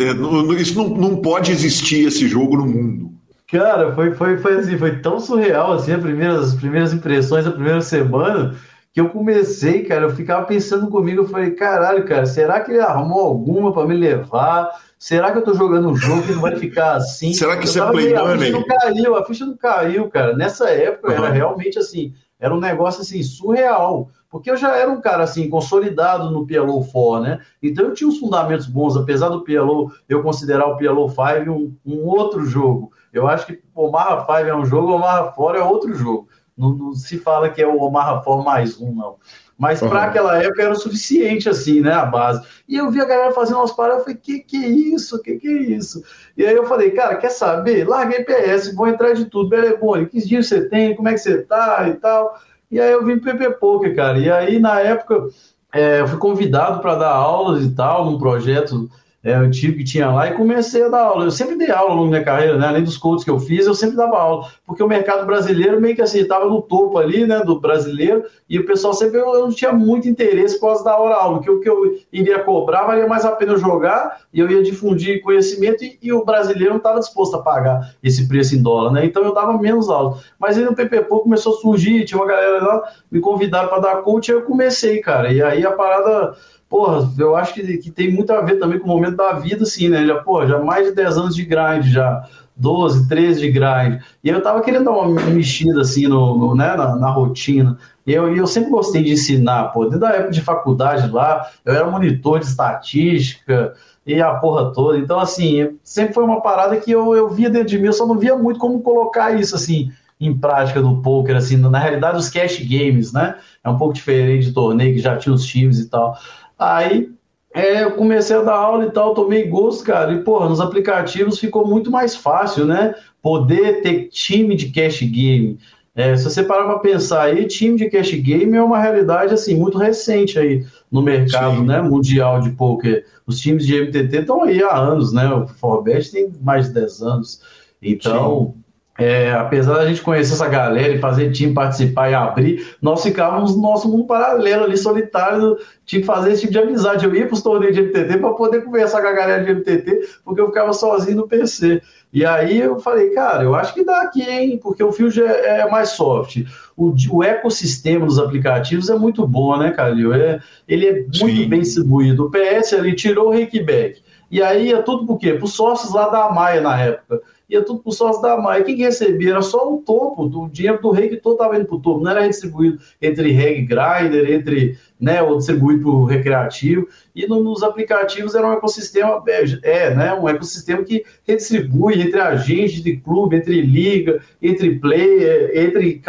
[0.60, 3.12] isso não, não pode existir esse jogo no mundo.
[3.52, 7.50] Cara, foi, foi, foi assim, foi tão surreal assim, as primeiras, as primeiras impressões da
[7.50, 8.56] primeira semana,
[8.94, 12.80] que eu comecei, cara, eu ficava pensando comigo, eu falei, caralho, cara, será que ele
[12.80, 14.70] arrumou alguma para me levar?
[14.98, 17.34] Será que eu tô jogando um jogo que não vai ficar assim?
[17.34, 20.34] Será que isso é play A ficha não caiu, a ficha não caiu, cara.
[20.34, 21.18] Nessa época uhum.
[21.18, 24.08] era realmente assim, era um negócio assim, surreal.
[24.30, 27.40] Porque eu já era um cara assim, consolidado no PLO 4, né?
[27.62, 31.76] Então eu tinha uns fundamentos bons, apesar do PLO, eu considerar o PLO 5 um,
[31.84, 32.92] um outro jogo.
[33.12, 36.29] Eu acho que o Omaha 5 é um jogo, o Omaha 4 é outro jogo.
[36.57, 39.16] Não, não, se fala que é o Omaha 4 mais um, não.
[39.59, 39.90] Mas uhum.
[39.90, 41.92] para aquela época era o suficiente, assim, né?
[41.92, 42.44] A base.
[42.68, 45.22] E eu vi a galera fazendo umas paradas, eu falei, que que é isso?
[45.22, 46.03] Que que é isso?
[46.37, 47.87] E aí eu falei, cara, quer saber?
[47.87, 49.51] Larguei PS, vou entrar de tudo.
[49.51, 50.96] Belebone, que dias você tem?
[50.96, 51.87] Como é que você tá?
[51.88, 52.37] E tal.
[52.70, 54.18] E aí eu vim pro PP Poker, cara.
[54.18, 55.27] E aí, na época,
[55.72, 58.90] é, eu fui convidado para dar aulas e tal, num projeto
[59.24, 61.24] é, antigo que tinha lá e comecei a dar aula.
[61.24, 62.66] Eu sempre dei aula ao longo da minha carreira, né?
[62.66, 65.94] além dos coaches que eu fiz, eu sempre dava aula, porque o mercado brasileiro meio
[65.94, 69.42] que assim, estava no topo ali, né, do brasileiro, e o pessoal sempre, eu, eu
[69.42, 72.85] não tinha muito interesse por causa da hora aula, porque o que eu iria cobrar
[72.85, 76.78] valia mais a pena jogar, e eu ia difundir conhecimento, e, e o brasileiro não
[76.78, 80.18] estava disposto a pagar esse preço em dólar, né, então eu dava menos aula.
[80.38, 83.96] Mas aí no PPPO começou a surgir, tinha uma galera lá, me convidaram para dar
[84.02, 86.35] coach, e eu comecei, cara, e aí a parada
[86.72, 89.64] porra, eu acho que, que tem muito a ver também com o momento da vida,
[89.64, 90.06] assim, né?
[90.06, 94.00] Já, porra, já mais de 10 anos de grind, já 12, 13 de grind.
[94.24, 97.76] E eu tava querendo dar uma mexida, assim, no, no né, na, na, rotina.
[98.06, 99.85] E eu, eu sempre gostei de ensinar, pô.
[99.85, 103.74] Desde a época de faculdade lá, eu era monitor de estatística
[104.06, 104.96] e a porra toda.
[104.96, 108.06] Então, assim, sempre foi uma parada que eu, eu via dentro de mim, eu só
[108.06, 112.30] não via muito como colocar isso, assim, em prática do poker, assim, na realidade os
[112.30, 113.35] cash games, né?
[113.62, 116.16] É um pouco diferente de torneio que já tinha os times e tal.
[116.62, 117.11] Aí
[117.55, 121.38] é, eu comecei a dar aula e tal, tomei gosto, cara, e, pô, nos aplicativos
[121.38, 122.94] ficou muito mais fácil, né?
[123.20, 125.59] Poder ter time de cash game.
[125.94, 129.55] É, se você parar para pensar aí, time de cash game é uma realidade, assim,
[129.55, 131.66] muito recente aí no mercado, Sim.
[131.66, 133.05] né, mundial de poker.
[133.27, 135.29] Os times de MTT estão aí há anos, né?
[135.31, 137.40] O Forbet tem mais de 10 anos.
[137.83, 138.55] Então,
[138.98, 143.57] é, apesar da gente conhecer essa galera e fazer time participar e abrir, nós ficávamos
[143.57, 147.05] no nosso mundo paralelo ali, solitário, tinha que fazer esse tipo de amizade.
[147.05, 150.09] Eu ia para os torneios de MTT para poder conversar com a galera de MTT,
[150.22, 151.81] porque eu ficava sozinho no PC.
[152.12, 154.61] E aí eu falei, cara, eu acho que dá aqui, hein?
[154.62, 156.44] Porque o Field é, é mais soft.
[156.76, 160.12] O, o, ecossistema dos aplicativos é muito bom, né, Calil?
[160.12, 161.48] É, ele é muito Sim.
[161.48, 162.26] bem distribuído.
[162.26, 164.02] O PS ele tirou o Rickback.
[164.31, 165.33] E aí é tudo por quê?
[165.33, 168.64] Para os sócios lá da Maia na época ia tudo para o sócio da Maia.
[168.64, 169.31] Quem que recebia?
[169.31, 172.02] Era só o topo, do dinheiro do rei que todo estava indo para o topo,
[172.02, 177.42] não era distribuído entre reg grinder, entre, né, ou distribuído para o recreativo, e no,
[177.42, 182.96] nos aplicativos era um ecossistema, é, é, né, um ecossistema que redistribui entre agentes de
[182.96, 186.02] clube, entre liga, entre player, entre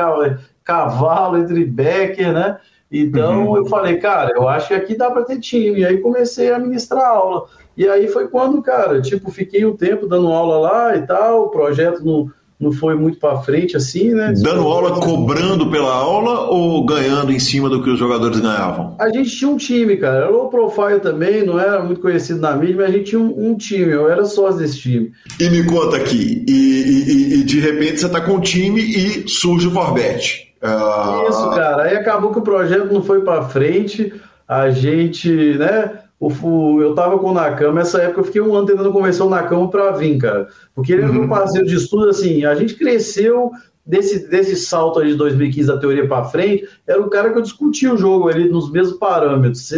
[0.64, 2.58] cavalo, entre backer, né,
[2.96, 3.58] então uhum.
[3.58, 5.80] eu falei, cara, eu acho que aqui dá para ter time.
[5.80, 7.48] E aí comecei a ministrar aula.
[7.76, 11.50] E aí foi quando, cara, tipo, fiquei um tempo dando aula lá e tal, o
[11.50, 14.34] projeto não, não foi muito para frente assim, né?
[14.38, 18.96] Dando aula cobrando pela aula ou ganhando em cima do que os jogadores ganhavam?
[19.00, 20.18] A gente tinha um time, cara.
[20.18, 23.50] Era low profile também, não era muito conhecido na mídia, mas a gente tinha um,
[23.50, 25.12] um time, eu era sócio desse time.
[25.40, 29.28] E me conta aqui, e, e, e de repente você tá com o time e
[29.28, 30.54] surge o Forbet.
[30.62, 31.30] Uh...
[31.30, 31.84] Isso, cara.
[31.84, 34.14] Aí acabou que o projeto não foi para frente,
[34.48, 36.03] a gente, né?
[36.28, 39.30] O, eu tava com o Nakama, essa época eu fiquei um ano tentando convencer o
[39.30, 40.48] Nakama para vir, cara.
[40.74, 41.24] Porque ele era uhum.
[41.24, 43.52] um parceiro de estudo, assim, a gente cresceu
[43.86, 47.42] desse, desse salto aí de 2015 da teoria para frente, era o cara que eu
[47.42, 49.72] discutia o jogo ali nos mesmos parâmetros.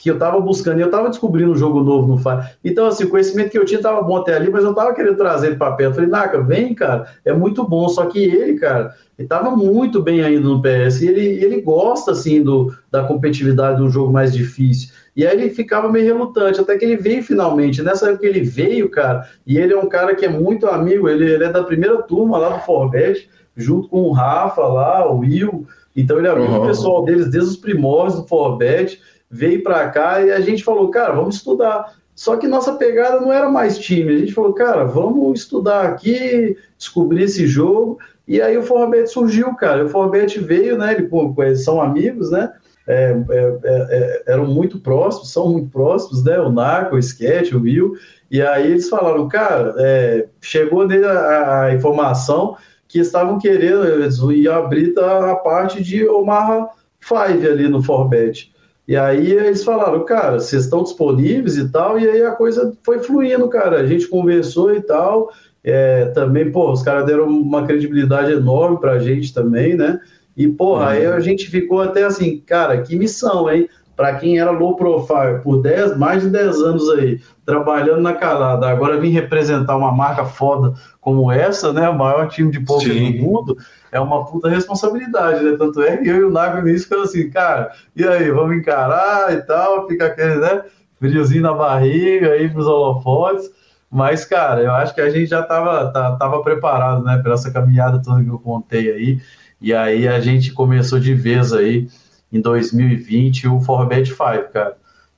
[0.00, 2.50] Que eu estava buscando, e eu estava descobrindo um jogo novo no Fire.
[2.64, 5.16] Então, assim, o conhecimento que eu tinha estava bom até ali, mas eu estava querendo
[5.16, 5.90] trazer ele para perto.
[5.90, 7.88] Eu falei, Naka, vem, cara, é muito bom.
[7.88, 11.02] Só que ele, cara, ele estava muito bem ainda no PS.
[11.02, 14.90] E ele, ele gosta, assim, do, da competitividade do jogo mais difícil.
[15.16, 17.82] E aí ele ficava meio relutante, até que ele veio finalmente.
[17.82, 21.08] Nessa época que ele veio, cara, e ele é um cara que é muito amigo,
[21.08, 25.18] ele, ele é da primeira turma lá do Forbet, junto com o Rafa lá, o
[25.18, 25.66] Will.
[25.96, 26.66] Então ele é amigo uhum.
[26.68, 29.00] pessoal deles desde os primórdios do Forbet,
[29.30, 31.94] veio para cá e a gente falou, cara, vamos estudar.
[32.14, 34.14] Só que nossa pegada não era mais time.
[34.14, 37.98] A gente falou, cara, vamos estudar aqui, descobrir esse jogo.
[38.26, 39.84] E aí o Forbet surgiu, cara.
[39.84, 40.94] O Forbet veio, né?
[40.94, 42.52] Ele, pô, são amigos, né?
[42.86, 46.38] É, é, é, é, eram muito próximos, são muito próximos, né?
[46.40, 47.94] O Naco, o Sketch, o Will.
[48.30, 54.18] E aí eles falaram, cara, é, chegou nele a, a, informação que estavam querendo, eles
[54.18, 56.68] iam abrir a, parte de Omaha
[57.00, 58.52] 5 ali no Forbet.
[58.88, 63.00] E aí eles falaram, cara, vocês estão disponíveis e tal, e aí a coisa foi
[63.00, 63.80] fluindo, cara.
[63.80, 65.30] A gente conversou e tal.
[65.62, 70.00] É, também, pô, os caras deram uma credibilidade enorme pra gente também, né?
[70.34, 70.88] E, porra, uhum.
[70.88, 73.68] aí a gente ficou até assim, cara, que missão, hein?
[73.98, 78.68] Para quem era low profile por 10, mais de 10 anos aí, trabalhando na calada,
[78.68, 81.88] agora vir representar uma marca foda como essa, né?
[81.88, 83.56] O maior time de poker do mundo,
[83.90, 85.56] é uma puta responsabilidade, né?
[85.58, 89.34] Tanto é que eu e o Nago nisso ficam assim, cara, e aí, vamos encarar
[89.34, 90.62] e tal, fica aquele, né?
[91.00, 93.50] Friozinho na barriga aí pros holofotes.
[93.90, 97.50] Mas, cara, eu acho que a gente já tava, tá, tava preparado, né, para essa
[97.50, 99.20] caminhada toda que eu contei aí.
[99.60, 101.88] E aí a gente começou de vez aí
[102.32, 104.18] em 2020 o Forbet 5,
[104.52, 104.76] cara.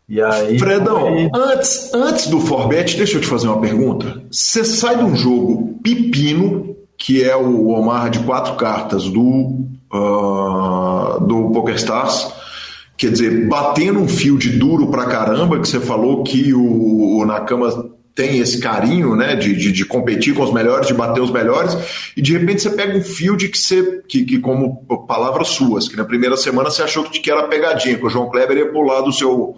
[0.08, 4.20] E aí, Fredão, antes, antes do Forbet, deixa eu te fazer uma pergunta.
[4.28, 9.20] Você sai de um jogo pepino, que é o Omar de quatro cartas do,
[9.94, 12.28] uh, do PokerStars,
[12.96, 17.90] quer dizer, batendo um field duro pra caramba, que você falou que o, o Nakama
[18.14, 21.76] tem esse carinho, né, de, de, de, competir com os melhores, de bater os melhores,
[22.16, 25.96] e de repente você pega um field que você, que, que como palavras suas, que
[25.96, 29.12] na primeira semana você achou que era pegadinha, que o João Kleber ia pular do
[29.12, 29.56] seu,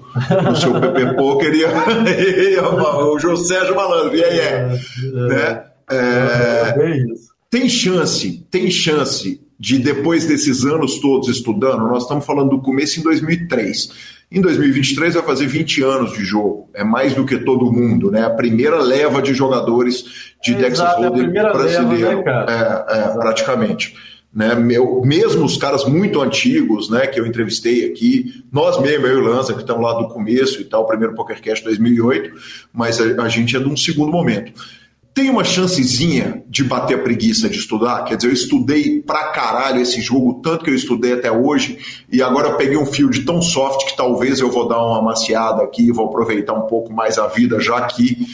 [0.49, 1.69] do seu PP Poker e ia,
[2.51, 5.65] ia, o João Sérgio Malandro, e aí é, é, né?
[5.91, 12.51] É, é tem chance, tem chance de depois desses anos todos estudando, nós estamos falando
[12.51, 13.91] do começo em 2003,
[14.33, 16.71] em 2023 vai fazer 20 anos de jogo.
[16.75, 18.25] É mais do que todo mundo, né?
[18.25, 22.19] A primeira leva de jogadores de é, Texas Hold'em brasileiro.
[22.19, 23.95] Leva, né, é, é praticamente.
[24.35, 29.19] Né, meu, mesmo os caras muito antigos, né, que eu entrevistei aqui, nós mesmo, eu
[29.19, 32.31] e o Lanza, que estamos lá do começo e tal, o primeiro PokerCast 2008,
[32.73, 34.55] mas a, a gente é de um segundo momento.
[35.15, 38.05] Tem uma chancezinha de bater a preguiça de estudar?
[38.05, 41.79] Quer dizer, eu estudei pra caralho esse jogo, tanto que eu estudei até hoje,
[42.11, 45.63] e agora eu peguei um field tão soft que talvez eu vou dar uma amaciada
[45.63, 48.27] aqui, vou aproveitar um pouco mais a vida, já que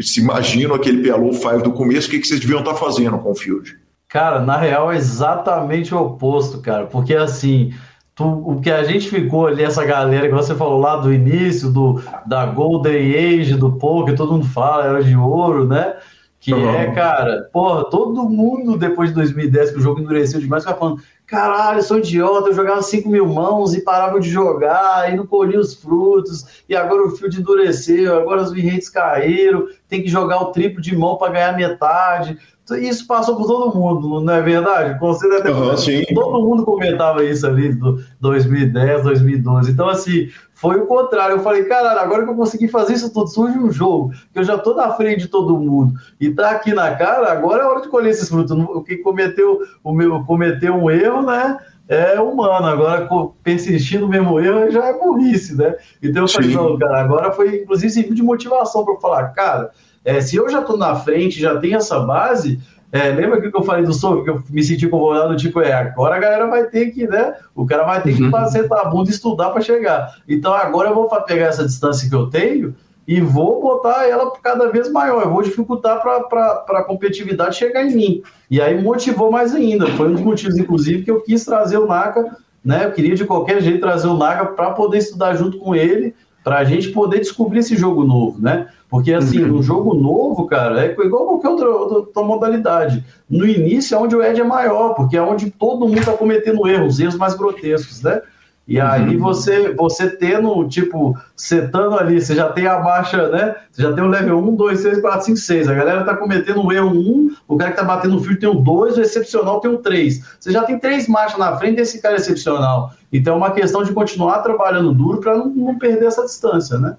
[0.00, 3.30] se imagino aquele PLO 5 do começo, o que, que vocês deviam estar fazendo com
[3.30, 3.76] o field?
[4.08, 7.72] Cara, na real é exatamente o oposto, cara, porque assim,
[8.14, 11.70] tu, o que a gente ficou ali, essa galera que você falou lá do início,
[11.70, 15.94] do, da Golden Age, do poker, todo mundo fala, era de ouro, né?
[16.40, 16.70] Que uhum.
[16.70, 21.02] é, cara, porra, todo mundo depois de 2010, que o jogo endureceu demais, fica falando:
[21.26, 25.26] caralho, eu sou idiota, eu jogava 5 mil mãos e parava de jogar, e não
[25.26, 30.08] colhia os frutos, e agora o fio de endureceu, agora os win caíram, tem que
[30.08, 32.38] jogar o triplo de mão para ganhar metade.
[32.80, 34.98] Isso passou por todo mundo, não é verdade?
[34.98, 35.76] Você deve uhum,
[36.14, 39.70] todo mundo comentava isso ali do 2010, 2012.
[39.70, 41.36] Então, assim, foi o contrário.
[41.36, 44.42] Eu falei, caralho, agora que eu consegui fazer isso tudo, surge um jogo, que eu
[44.42, 47.82] já tô na frente de todo mundo e tá aqui na cara, agora é hora
[47.82, 48.50] de colher esses frutos.
[48.52, 51.58] O que cometeu, o meu, cometeu um erro, né?
[51.86, 53.06] É humano, agora
[53.42, 55.76] persistir no mesmo erro já é burrice, né?
[56.02, 59.70] Então eu falei, não, cara, agora foi inclusive de motivação para falar, cara,
[60.02, 62.58] é, se eu já estou na frente, já tenho essa base,
[62.92, 66.16] é, lembra que eu falei do Soul, que eu me senti incomodado, tipo, é, agora
[66.16, 67.34] a galera vai ter que, né?
[67.54, 68.48] O cara vai ter que uhum.
[68.48, 70.16] sentar a bunda e estudar para chegar.
[70.28, 72.74] Então agora eu vou pegar essa distância que eu tenho
[73.06, 75.22] e vou botar ela cada vez maior.
[75.22, 78.22] Eu vou dificultar para a competitividade chegar em mim.
[78.50, 79.86] E aí motivou mais ainda.
[79.88, 82.84] Foi um dos motivos, inclusive, que eu quis trazer o Naka, né?
[82.84, 86.14] Eu queria de qualquer jeito trazer o Naka para poder estudar junto com ele,
[86.46, 88.68] para a gente poder descobrir esse jogo novo, né?
[88.88, 89.48] Porque, assim, uhum.
[89.48, 93.04] no jogo novo, cara, é igual qualquer outra, outra, modalidade.
[93.28, 96.68] No início é onde o Ed é maior, porque é onde todo mundo está cometendo
[96.68, 98.22] erros, erros mais grotescos, né?
[98.66, 99.22] E aí uhum.
[99.22, 103.54] você, você tendo, tipo, setando ali, você já tem a marcha, né?
[103.70, 105.68] Você já tem o level 1, 2, 3, 4, 5, 6.
[105.68, 108.48] A galera tá cometendo um erro 1, o cara que tá batendo o fio tem
[108.48, 110.20] o 2, o excepcional tem o 3.
[110.40, 112.92] Você já tem três marchas na frente desse cara excepcional.
[113.12, 116.96] Então é uma questão de continuar trabalhando duro para não, não perder essa distância, né?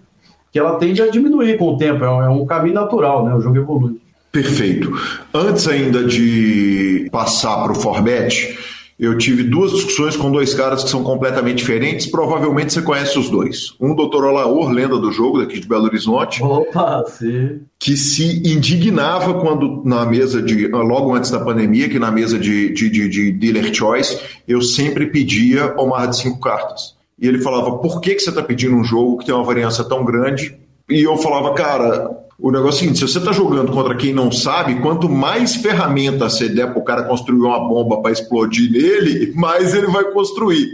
[0.51, 3.34] que ela tende a diminuir com o tempo, é um, é caminho natural, né?
[3.36, 3.99] O jogo evolui.
[4.32, 4.91] Perfeito.
[5.34, 8.57] Antes ainda de passar para o Forbet,
[8.99, 12.07] eu tive duas discussões com dois caras que são completamente diferentes.
[12.07, 13.75] Provavelmente você conhece os dois.
[13.79, 16.41] Um, doutor Olaor, lenda do jogo daqui de Belo Horizonte.
[16.41, 17.61] Opa, sim.
[17.77, 20.67] Que se indignava quando, na mesa de.
[20.67, 25.05] Logo antes da pandemia, que na mesa de, de, de, de Dealer Choice, eu sempre
[25.07, 28.83] pedia Omar de cinco cartas e ele falava: por que, que você está pedindo um
[28.83, 30.55] jogo que tem uma variância tão grande?
[30.89, 32.09] E eu falava, cara,
[32.39, 35.55] o negócio é o seguinte: se você está jogando contra quem não sabe, quanto mais
[35.55, 40.03] ferramentas você der para o cara construir uma bomba para explodir nele, mais ele vai
[40.11, 40.67] construir.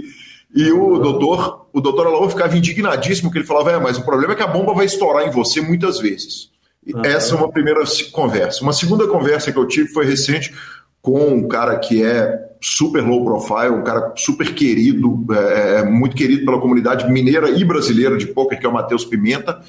[0.56, 4.34] E o doutor, o doutor Alaô ficava indignadíssimo, que ele falava: é, mas o problema
[4.34, 6.52] é que a bomba vai estourar em você muitas vezes.
[7.04, 8.62] Essa é uma primeira conversa.
[8.62, 10.54] Uma segunda conversa que eu tive foi recente
[11.02, 16.16] com um cara que é super low profile, um cara super querido, é, é, muito
[16.16, 19.62] querido pela comunidade mineira e brasileira de poker, que é o Matheus Pimenta,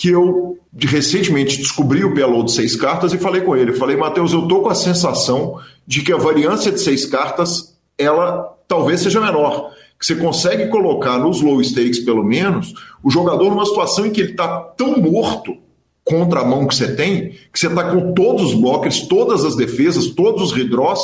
[0.00, 3.74] que eu recentemente descobri o PLO de seis cartas e falei com ele.
[3.74, 8.50] Falei, Matheus, eu tô com a sensação de que a variância de seis cartas, ela
[8.66, 9.74] talvez seja menor.
[9.98, 12.72] Que você consegue colocar nos low stakes, pelo menos,
[13.02, 15.58] o jogador numa situação em que ele está tão morto
[16.02, 19.54] contra a mão que você tem, que você está com todos os blockers, todas as
[19.54, 21.02] defesas, todos os redraws,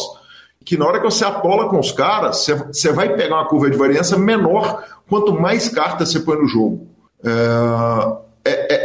[0.64, 3.68] que na hora que você atola com os caras, você, você vai pegar uma curva
[3.68, 6.88] de variância menor quanto mais cartas você põe no jogo.
[7.22, 8.25] É,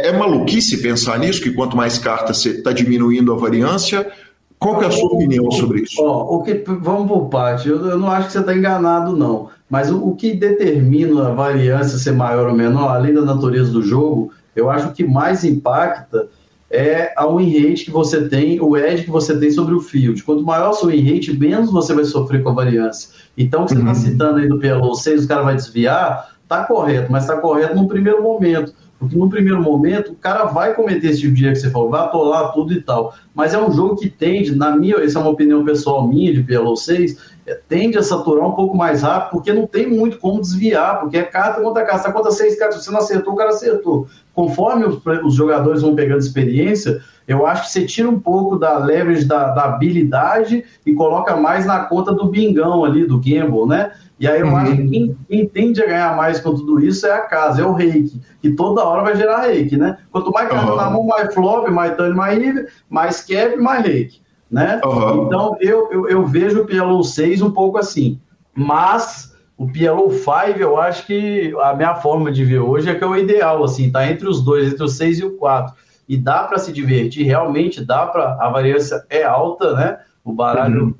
[0.02, 4.10] é, é maluquice pensar nisso, que quanto mais cartas você está diminuindo a variância.
[4.58, 6.00] Qual que é a sua opinião sobre isso?
[6.00, 7.68] Ó, o que, vamos por parte.
[7.68, 9.48] Eu, eu não acho que você está enganado, não.
[9.68, 13.82] Mas o, o que determina a variância ser maior ou menor, além da natureza do
[13.82, 16.28] jogo, eu acho que mais impacta
[16.70, 20.22] é a win rate que você tem, o edge que você tem sobre o field.
[20.22, 23.10] Quanto maior o seu win rate, menos você vai sofrer com a variância.
[23.36, 23.94] Então, o que você está uhum.
[23.94, 27.86] citando aí do PLO 6, o cara vai desviar, está correto, mas está correto no
[27.86, 28.72] primeiro momento.
[29.02, 31.90] Porque no primeiro momento, o cara vai cometer esse tipo de erro que você falou,
[31.90, 33.12] vai atolar tudo e tal.
[33.34, 36.40] Mas é um jogo que tende, na minha, essa é uma opinião pessoal minha de
[36.44, 40.40] PLO 6, é, tende a saturar um pouco mais rápido, porque não tem muito como
[40.40, 43.50] desviar, porque é carta contra carta, você conta seis cartas, você não acertou, o cara
[43.50, 44.06] acertou.
[44.32, 48.78] Conforme os, os, jogadores vão pegando experiência, eu acho que você tira um pouco da
[48.78, 53.90] leverage da, da habilidade e coloca mais na conta do bingão ali, do gamble, né?
[54.18, 54.56] E aí eu uhum.
[54.56, 57.64] acho que quem, quem, tende a ganhar mais com tudo isso é a casa, é
[57.64, 59.98] o reiki, que toda hora vai gerar reiki, né?
[60.10, 60.76] Quanto mais carta uhum.
[60.76, 64.78] na mão, mais flop, mais turn, mais river, mais cap, mais reiki né?
[64.84, 65.24] Uhum.
[65.24, 68.20] Então eu, eu, eu, vejo o PLO 6 um pouco assim,
[68.54, 73.02] mas o PLO 5 eu acho que a minha forma de ver hoje é que
[73.02, 75.74] é o ideal, assim, tá entre os dois, entre o 6 e o 4.
[76.06, 78.36] e dá para se divertir, realmente dá para.
[78.38, 80.00] A variância é alta, né?
[80.22, 80.94] O baralho, uhum.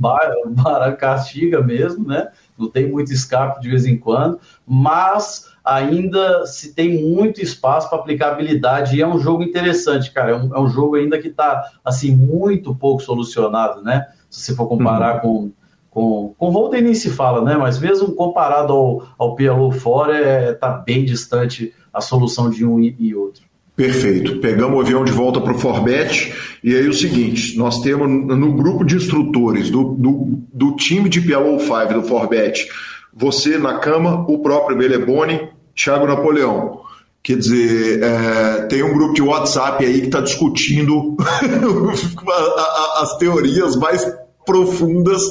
[0.47, 2.29] o baralho castiga mesmo, né?
[2.63, 7.99] Não tem muito escape de vez em quando, mas ainda se tem muito espaço para
[7.99, 10.33] aplicabilidade e é um jogo interessante, cara.
[10.33, 14.07] É um, é um jogo ainda que está assim muito pouco solucionado, né?
[14.29, 15.21] Se você for comparar uhum.
[15.21, 15.53] com
[15.93, 17.55] com, com Holden nem se fala, né?
[17.55, 22.81] Mas mesmo comparado ao, ao PLO fora, é, tá bem distante a solução de um
[22.81, 23.45] e outro.
[23.75, 24.39] Perfeito.
[24.39, 26.35] Pegamos o avião de volta para o Forbet.
[26.63, 31.21] E aí o seguinte: nós temos no grupo de instrutores do, do, do time de
[31.21, 32.69] PLO 5 do Forbet,
[33.15, 36.83] você na cama, o próprio Beleboni, Thiago Napoleão.
[37.23, 41.17] Quer dizer, é, tem um grupo de WhatsApp aí que está discutindo
[43.01, 44.05] as teorias mais
[44.45, 45.23] profundas,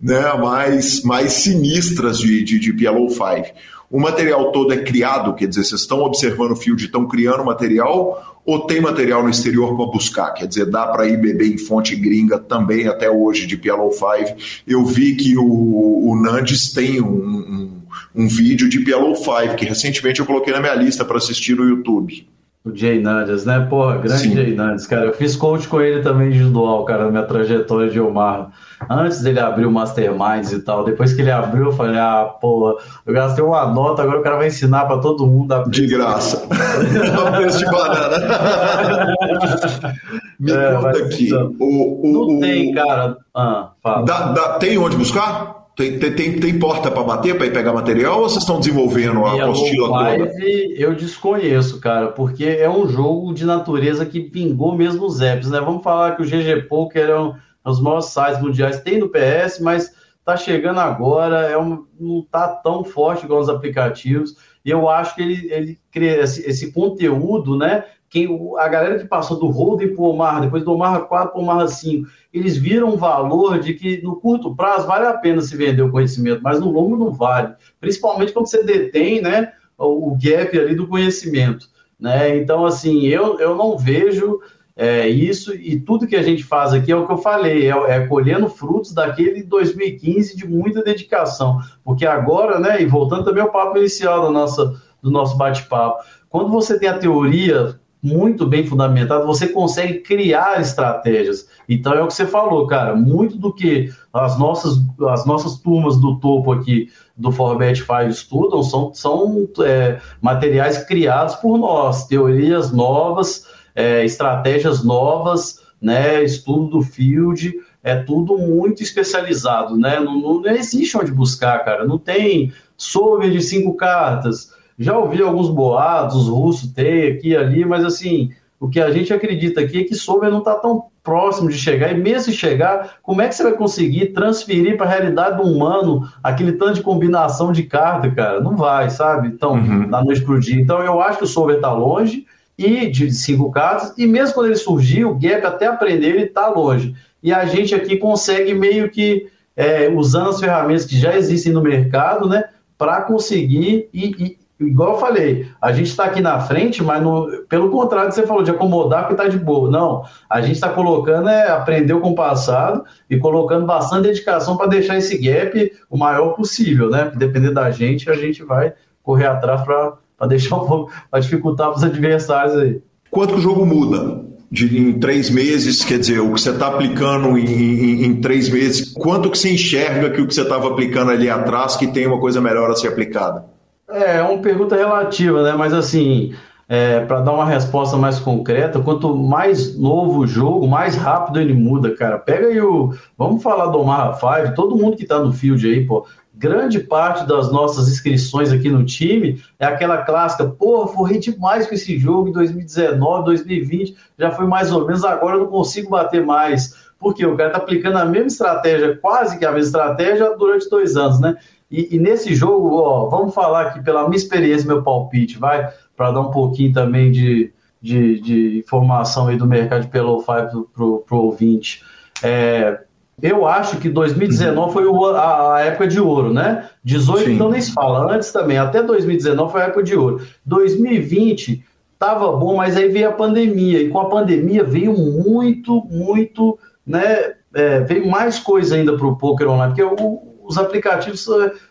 [0.00, 3.52] né, mais, mais sinistras de, de, de PLO 5.
[3.90, 8.40] O material todo é criado, quer dizer, vocês estão observando o field, estão criando material
[8.46, 10.30] ou tem material no exterior para buscar?
[10.32, 14.36] Quer dizer, dá para ir beber em fonte gringa também até hoje de PLO 5.
[14.64, 17.82] Eu vi que o, o Nandes tem um, um,
[18.14, 21.64] um vídeo de PLO 5 que recentemente eu coloquei na minha lista para assistir no
[21.64, 22.28] YouTube.
[22.62, 23.66] O Jay Nandes, né?
[23.70, 24.34] Porra, grande Sim.
[24.34, 25.06] Jay Nandes, cara.
[25.06, 28.50] Eu fiz coach com ele também individual, cara, na minha trajetória de Omar.
[28.88, 30.84] Antes dele abrir o Masterminds e tal.
[30.84, 32.74] Depois que ele abriu, eu falei, ah, porra,
[33.06, 35.54] eu gastei uma nota, agora o cara vai ensinar pra todo mundo.
[35.54, 36.46] A de graça.
[36.48, 39.16] Dá preço de banana.
[40.38, 41.26] Me é, conta aqui.
[41.26, 43.16] Então, o, o, não o, tem, cara.
[43.34, 44.04] Ah, fala.
[44.04, 45.59] Dá, dá, tem onde buscar?
[45.76, 49.42] Tem, tem, tem porta para bater, para ir pegar material, ou vocês estão desenvolvendo a
[49.42, 50.32] apostila toda?
[50.76, 55.60] Eu desconheço, cara, porque é um jogo de natureza que pingou mesmo os apps, né?
[55.60, 59.08] Vamos falar que o GG Poker é um, é os maiores sites mundiais, tem no
[59.08, 59.90] PS, mas
[60.24, 65.14] tá chegando agora, é um, não tá tão forte igual os aplicativos, e eu acho
[65.14, 67.84] que ele, ele cria esse, esse conteúdo, né?
[68.10, 71.38] Quem, a galera que passou do Holden para o Omar, depois do Omar 4 para
[71.38, 75.40] o Omar 5, eles viram um valor de que no curto prazo vale a pena
[75.40, 77.54] se vender o conhecimento, mas no longo não vale.
[77.80, 81.68] Principalmente quando você detém né, o, gap ali do conhecimento.
[82.00, 82.36] Né?
[82.36, 84.40] Então, assim, eu, eu não vejo
[84.74, 87.90] é, isso e tudo que a gente faz aqui é o que eu falei, é,
[87.90, 91.60] é colhendo frutos daquele 2015 de muita dedicação.
[91.84, 96.50] Porque agora, né, e voltando também ao papo inicial da nossa, do nosso bate-papo, quando
[96.50, 101.46] você tem a teoria muito bem fundamentado, você consegue criar estratégias.
[101.68, 102.96] Então é o que você falou, cara.
[102.96, 104.78] Muito do que as nossas,
[105.08, 111.34] as nossas turmas do topo aqui do Forbet 5 estudam são, são é, materiais criados
[111.36, 119.76] por nós, teorias novas, é, estratégias novas, né, estudo do field, é tudo muito especializado,
[119.76, 120.00] né?
[120.00, 121.86] Não, não, não existe onde buscar, cara.
[121.86, 127.36] Não tem sobre de cinco cartas já ouvi alguns boatos, os russos têm aqui e
[127.36, 130.84] ali, mas assim, o que a gente acredita aqui é que Sober não está tão
[131.02, 134.86] próximo de chegar, e mesmo se chegar, como é que você vai conseguir transferir para
[134.86, 138.40] a realidade do humano aquele tanto de combinação de carta, cara?
[138.40, 139.28] Não vai, sabe?
[139.28, 139.88] Então, uhum.
[139.88, 140.60] da noite pro dia.
[140.60, 142.26] Então, eu acho que o Sober está longe,
[142.56, 146.48] e de cinco cartas, e mesmo quando ele surgiu, o Gap até aprender, ele está
[146.48, 146.94] longe.
[147.22, 149.26] E a gente aqui consegue meio que,
[149.56, 152.44] é, usando as ferramentas que já existem no mercado, né,
[152.76, 157.70] para conseguir e, igual eu falei, a gente está aqui na frente, mas no, pelo
[157.70, 159.70] contrário, você falou de acomodar porque está de boa.
[159.70, 164.66] Não, a gente está colocando, é, aprendeu com o passado e colocando bastante dedicação para
[164.66, 167.10] deixar esse gap o maior possível, né?
[167.16, 171.78] Depender da gente, a gente vai correr atrás para deixar um pouco, para dificultar para
[171.78, 172.82] os adversários aí.
[173.10, 174.28] Quanto que o jogo muda?
[174.52, 178.48] De, em três meses, quer dizer, o que você está aplicando em, em, em, três
[178.48, 182.04] meses, quanto que você enxerga que o que você estava aplicando ali atrás que tem
[182.04, 183.44] uma coisa melhor a ser aplicada?
[183.92, 185.52] É, é uma pergunta relativa, né?
[185.52, 186.34] Mas assim,
[186.68, 191.52] é, para dar uma resposta mais concreta, quanto mais novo o jogo, mais rápido ele
[191.52, 192.16] muda, cara.
[192.16, 192.94] Pega aí o.
[193.18, 196.06] Vamos falar do Omaha 5, todo mundo que está no field aí, pô.
[196.32, 201.74] Grande parte das nossas inscrições aqui no time é aquela clássica, porra, forrei demais com
[201.74, 206.24] esse jogo em 2019, 2020, já foi mais ou menos, agora eu não consigo bater
[206.24, 206.88] mais.
[207.00, 210.96] Porque o cara tá aplicando a mesma estratégia, quase que a mesma estratégia, durante dois
[210.96, 211.36] anos, né?
[211.70, 216.10] E, e, nesse jogo, ó, vamos falar aqui pela minha experiência, meu palpite, vai, para
[216.10, 220.84] dar um pouquinho também de, de, de, informação aí do mercado de Pelo 5 para
[220.84, 221.82] o ouvinte.
[222.22, 222.80] É,
[223.22, 224.72] eu acho que 2019 uhum.
[224.72, 226.68] foi o, a, a, época de ouro, né?
[226.82, 227.34] 18 Sim.
[227.34, 230.26] então nem se fala, antes também, até 2019 foi a época de ouro.
[230.44, 236.58] 2020 estava bom, mas aí veio a pandemia, e com a pandemia veio muito, muito,
[236.84, 237.34] né?
[237.52, 241.26] É, veio mais coisa ainda para o poker online, porque o, os aplicativos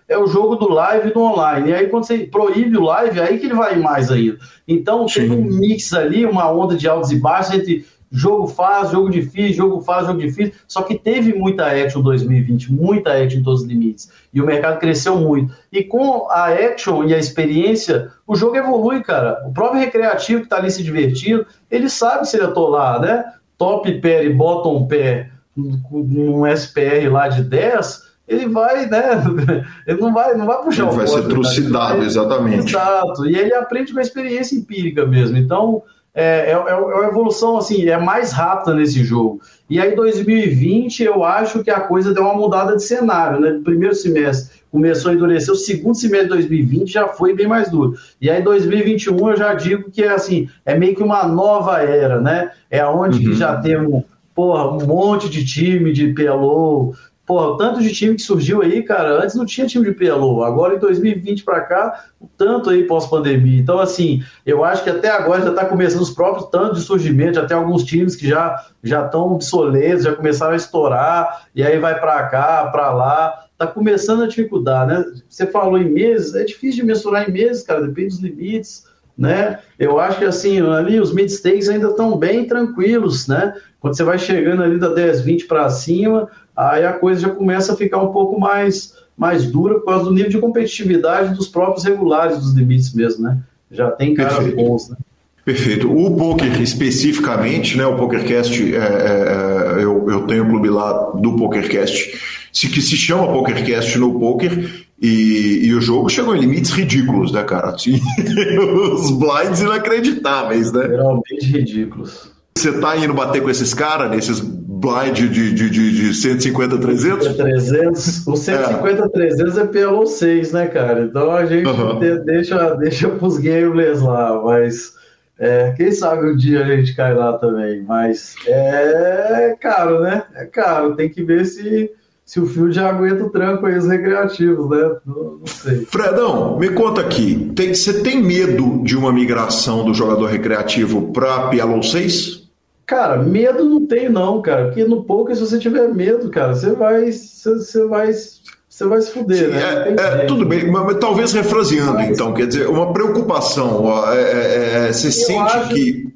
[0.08, 1.70] é, é o jogo do live e do online.
[1.70, 4.40] E aí, quando você proíbe o live, aí que ele vai mais ainda.
[4.66, 5.28] Então, Sim.
[5.28, 9.54] tem um mix ali, uma onda de altos e baixos entre jogo fácil, jogo difícil,
[9.54, 10.54] jogo fácil, jogo difícil.
[10.66, 14.10] Só que teve muita action 2020, muita action em todos os limites.
[14.34, 15.54] E o mercado cresceu muito.
[15.70, 19.46] E com a action e a experiência, o jogo evolui, cara.
[19.46, 23.26] O próprio recreativo que está ali se divertindo, ele sabe se ele atolar, né?
[23.58, 29.24] Top pair e bottom pair num SPR lá de 10, ele vai, né?
[29.88, 32.70] Ele não vai, não vai puxar ele o vai ser trucidado, exatamente.
[32.70, 33.28] Exato.
[33.28, 35.36] E ele aprende com a experiência empírica mesmo.
[35.36, 35.82] Então,
[36.14, 39.42] é, é, é, uma evolução assim, é mais rápida nesse jogo.
[39.68, 43.60] E aí, 2020, eu acho que a coisa deu uma mudada de cenário, né?
[43.64, 47.96] Primeiro semestre começou a endurecer, o segundo semestre de 2020 já foi bem mais duro.
[48.22, 52.22] E aí, 2021, eu já digo que é assim, é meio que uma nova era,
[52.22, 52.52] né?
[52.70, 53.34] É onde uhum.
[53.34, 54.04] já temos
[54.40, 56.96] porra, um monte de time de PLO,
[57.30, 60.42] Pô, o tanto de time que surgiu aí, cara, antes não tinha time de PLO,
[60.44, 63.62] agora em 2020 para cá, o tanto aí pós-pandemia.
[63.62, 67.36] Então, assim, eu acho que até agora já está começando os próprios tantos de surgimento,
[67.36, 71.78] já tem alguns times que já já estão obsoletos, já começaram a estourar, e aí
[71.78, 75.06] vai para cá, para lá, tá começando a dificuldade, né?
[75.30, 78.86] Você falou em meses, é difícil de mensurar em meses, cara, depende dos limites,
[79.20, 79.60] né?
[79.78, 83.54] Eu acho que assim, ali os mid-stakes ainda estão bem tranquilos, né?
[83.82, 87.74] Quando você vai chegando ali da 10, 20 para cima, aí a coisa já começa
[87.74, 91.84] a ficar um pouco mais, mais dura por causa do nível de competitividade dos próprios
[91.84, 93.40] regulares dos limites mesmo, né?
[93.70, 94.96] Já tem caras bons, né?
[95.44, 95.92] Perfeito.
[95.92, 97.86] O poker especificamente, né?
[97.86, 102.96] O PokerCast, é, é, é, eu, eu tenho o clube lá do PokerCast, que se
[102.96, 107.74] chama PokerCast no poker, e, e, o jogo chegou em limites ridículos, né, cara?
[107.76, 110.88] Os blinds inacreditáveis, né?
[110.88, 112.32] Realmente ridículos.
[112.58, 114.42] Você tá indo bater com esses caras, nesses
[114.80, 117.36] blind de, de, de, de 150, 300?
[117.36, 118.28] 300.
[118.28, 119.08] O 150, é.
[119.10, 121.04] 300 é pelo 6, né, cara?
[121.04, 122.00] Então a gente uhum.
[122.26, 124.94] deixa, deixa pros gamers lá, mas
[125.38, 127.84] é, quem sabe um dia a gente cai lá também.
[127.84, 130.24] Mas é caro, né?
[130.36, 130.96] É caro.
[130.96, 131.92] Tem que ver se
[132.30, 134.98] se o fio já aguenta o tranco aí, os recreativos, né?
[135.04, 135.84] Não, não sei.
[135.90, 141.48] Fredão, me conta aqui, tem, você tem medo de uma migração do jogador recreativo para
[141.48, 142.44] PLO 6?
[142.86, 146.72] Cara, medo não tem não, cara, porque no poker se você tiver medo, cara, você
[146.72, 149.96] vai, você, você vai, você vai se fuder, Sim, né?
[149.98, 152.12] É, é, tudo bem, mas, mas talvez refraseando, mas...
[152.12, 155.70] então, quer dizer, uma preocupação, é, é, é, você sente acho...
[155.70, 156.09] que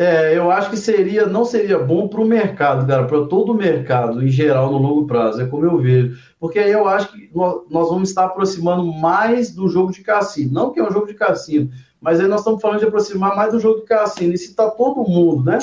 [0.00, 3.54] é, eu acho que seria, não seria bom para o mercado, cara, para todo o
[3.54, 6.18] mercado em geral no longo prazo, é como eu vejo.
[6.38, 10.54] Porque aí eu acho que nós vamos estar aproximando mais do jogo de cassino.
[10.54, 11.70] Não que é um jogo de cassino,
[12.00, 14.32] mas aí nós estamos falando de aproximar mais do jogo de cassino.
[14.32, 15.58] E se está todo mundo, né?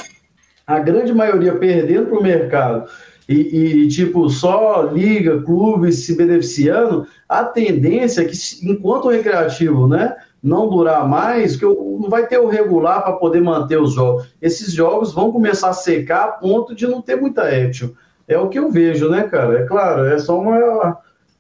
[0.68, 2.88] A grande maioria perdendo para o mercado
[3.28, 9.88] e, e, tipo, só liga, clubes se beneficiando, a tendência é que, enquanto o recreativo,
[9.88, 10.16] né?
[10.42, 14.28] Não durar mais, que não vai ter o regular para poder manter os jogos.
[14.42, 17.90] Esses jogos vão começar a secar a ponto de não ter muita action.
[18.28, 19.60] É o que eu vejo, né, cara?
[19.60, 20.98] É claro, é só uma,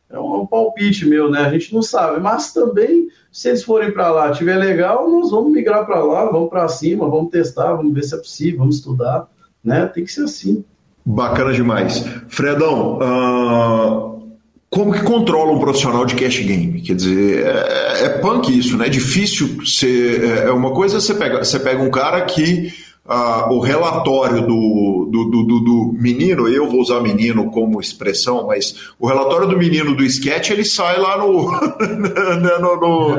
[0.10, 1.42] é um palpite meu, né?
[1.42, 5.52] A gente não sabe, mas também, se eles forem para lá, tiver legal, nós vamos
[5.52, 9.28] migrar para lá, vamos para cima, vamos testar, vamos ver se é possível, vamos estudar,
[9.64, 9.86] né?
[9.86, 10.64] Tem que ser assim.
[11.06, 12.00] Bacana demais.
[12.28, 14.17] Fredão, uh
[14.70, 16.82] como que controla um profissional de cash game?
[16.82, 18.88] Quer dizer, é, é punk isso, né?
[18.88, 20.24] É difícil ser.
[20.24, 22.74] É, é uma coisa você pega, você pega um cara que
[23.08, 28.76] ah, o relatório do, do, do, do, menino, eu vou usar menino como expressão, mas
[29.00, 31.50] o relatório do menino do sketch ele sai lá no,
[31.80, 33.18] no, no, no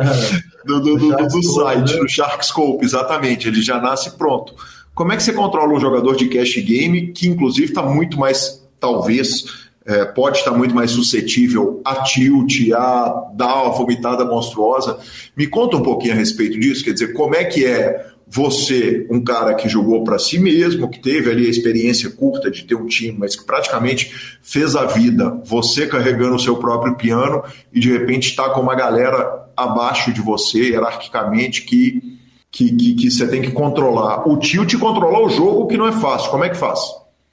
[0.66, 2.00] do, do, do, site, né?
[2.00, 4.54] no Sharkscope, exatamente, ele já nasce pronto.
[4.94, 8.62] Como é que você controla um jogador de cash game que, inclusive, está muito mais,
[8.78, 14.98] talvez é, pode estar muito mais suscetível a tilt, a dar uma vomitada monstruosa.
[15.34, 19.24] Me conta um pouquinho a respeito disso, quer dizer, como é que é você, um
[19.24, 22.84] cara que jogou para si mesmo, que teve ali a experiência curta de ter um
[22.84, 27.90] time, mas que praticamente fez a vida, você carregando o seu próprio piano e de
[27.90, 32.18] repente está com uma galera abaixo de você, hierarquicamente, que,
[32.50, 34.28] que, que, que você tem que controlar.
[34.28, 36.30] O tilt controlar o jogo, que não é fácil.
[36.30, 36.78] Como é que faz?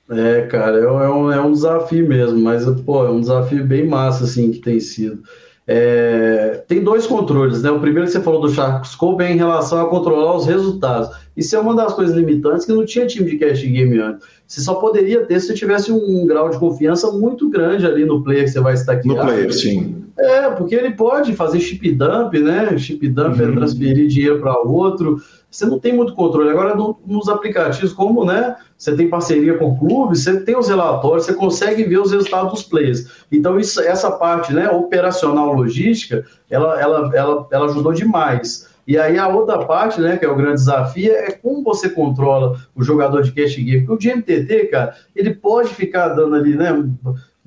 [0.09, 3.87] É, cara, é, é, um, é um desafio mesmo, mas pô, é um desafio bem
[3.87, 5.23] massa, assim, que tem sido.
[5.67, 7.71] É, tem dois controles, né?
[7.71, 11.09] O primeiro que você falou do Sharkscope é em relação a controlar os resultados.
[11.35, 14.27] Isso é uma das coisas limitantes que não tinha time de cash game antes.
[14.47, 18.05] Você só poderia ter se você tivesse um, um grau de confiança muito grande ali
[18.05, 19.07] no player que você vai estar aqui.
[19.07, 20.03] No player, sim.
[20.17, 22.77] É, porque ele pode fazer chip dump, né?
[22.77, 23.51] Chip dump é uhum.
[23.51, 25.17] é transferir dinheiro para outro.
[25.51, 26.49] Você não tem muito controle.
[26.49, 31.25] Agora, no, nos aplicativos, como né, você tem parceria com clubes, você tem os relatórios,
[31.25, 33.07] você consegue ver os resultados dos players.
[33.31, 38.69] Então, isso, essa parte né, operacional logística, ela, ela, ela, ela ajudou demais.
[38.87, 42.59] E aí a outra parte, né, que é o grande desafio, é como você controla
[42.75, 43.85] o jogador de cash game.
[43.85, 46.71] Porque o GMTT, cara, ele pode ficar dando ali, né,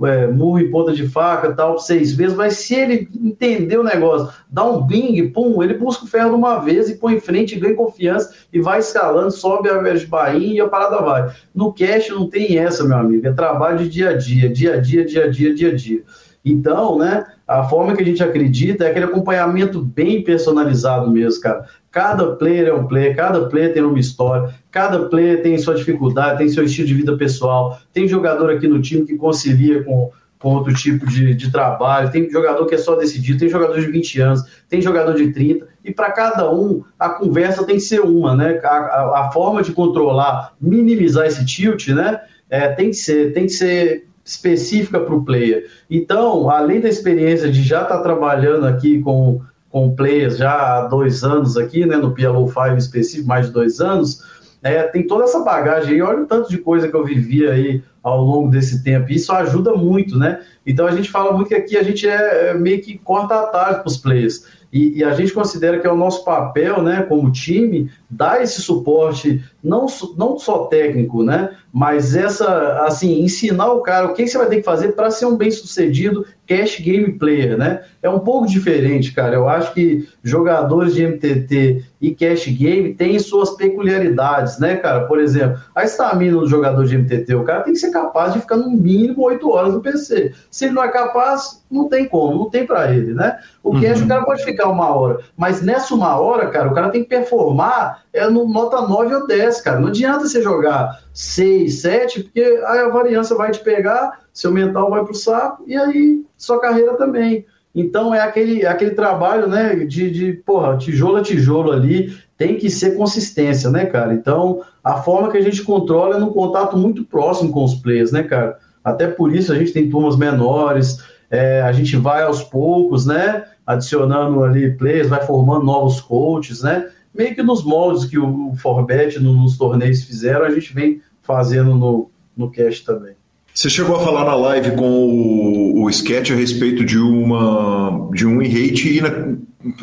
[0.04, 4.32] é, murro em ponta de faca, tal, seis vezes, mas se ele entender o negócio,
[4.48, 7.58] dá um bing, pum, ele busca o ferro de uma vez e põe em frente,
[7.58, 11.32] ganha confiança e vai escalando, sobe a de bainha e a parada vai.
[11.54, 14.80] No cash não tem essa, meu amigo, é trabalho de dia a dia, dia a
[14.80, 16.02] dia, dia a dia, dia a dia.
[16.44, 21.64] Então, né, a forma que a gente acredita é aquele acompanhamento bem personalizado mesmo, cara.
[21.90, 26.36] Cada player é um player, cada player tem uma história, cada player tem sua dificuldade,
[26.36, 27.80] tem seu estilo de vida pessoal.
[27.90, 32.30] Tem jogador aqui no time que concilia com, com outro tipo de, de trabalho, tem
[32.30, 35.90] jogador que é só decidido, tem jogador de 20 anos, tem jogador de 30, e
[35.90, 38.60] para cada um a conversa tem que ser uma, né?
[38.62, 42.20] A, a, a forma de controlar, minimizar esse tilt, né?
[42.50, 45.66] É, tem que ser, tem que ser específica para o player.
[45.90, 50.86] Então, além da experiência de já estar tá trabalhando aqui com, com players já há
[50.86, 54.22] dois anos aqui, né, no PLO 5 específico, mais de dois anos,
[54.62, 57.82] é, tem toda essa bagagem aí, olha o tanto de coisa que eu vivi aí
[58.02, 60.40] ao longo desse tempo, isso ajuda muito, né?
[60.66, 63.46] Então a gente fala muito que aqui a gente é, é meio que corta a
[63.46, 64.44] tarde para os players.
[64.70, 68.60] E, e, a gente considera que é o nosso papel, né, como time, dar esse
[68.60, 74.38] suporte, não, não só técnico, né, mas essa, assim, ensinar o cara o que você
[74.38, 77.82] vai ter que fazer para ser um bem-sucedido cash game player, né?
[78.02, 79.34] É um pouco diferente, cara.
[79.34, 85.04] Eu acho que jogadores de MTT e cash game têm suas peculiaridades, né, cara?
[85.04, 88.40] Por exemplo, a estamina do jogador de MTT, o cara tem que ser capaz de
[88.40, 90.32] ficar no mínimo 8 horas no PC.
[90.50, 93.38] Se ele não é capaz, não tem como, não tem para ele, né?
[93.62, 94.06] O cash uhum.
[94.06, 97.10] o cara pode ficar uma hora, mas nessa uma hora, cara, o cara tem que
[97.10, 99.78] performar é no nota 9 ou 10, cara.
[99.78, 104.90] Não adianta você jogar 6, 7, porque aí a variância vai te pegar, seu mental
[104.90, 107.46] vai pro saco e aí sua carreira também.
[107.74, 112.70] Então é aquele, aquele trabalho, né, de, de, porra, tijolo a tijolo ali, tem que
[112.70, 114.14] ser consistência, né, cara?
[114.14, 118.12] Então, a forma que a gente controla é num contato muito próximo com os players,
[118.12, 118.58] né, cara?
[118.82, 123.44] Até por isso a gente tem turmas menores, é, a gente vai aos poucos, né,
[123.66, 126.88] adicionando ali players, vai formando novos coaches, né?
[127.14, 132.10] Meio que nos moldes que o Forbet nos torneios fizeram, a gente vem fazendo no,
[132.34, 133.12] no cast também.
[133.52, 138.26] Você chegou a falar na live com o, o Sketch a respeito de uma de
[138.26, 139.02] um rate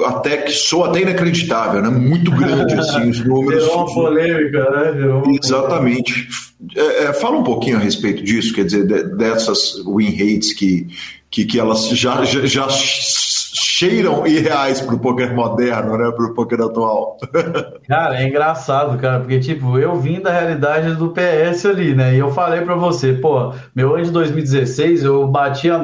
[0.06, 1.90] até que sou até inacreditável, né?
[1.90, 3.64] Muito grande assim os números.
[3.64, 4.92] Virou uma polêmica, né?
[4.94, 6.28] Virou uma Exatamente.
[6.76, 10.88] É, é, fala um pouquinho a respeito disso, quer dizer, de, dessas win rates que,
[11.30, 12.68] que, que elas já, já, já
[13.56, 16.12] cheiram irreais pro poker moderno, né?
[16.12, 17.18] Pro poker atual.
[17.88, 22.16] Cara, é engraçado, cara, porque, tipo, eu vim da realidade do PS ali, né?
[22.16, 25.80] E eu falei para você, pô, meu ano de 2016, eu batia,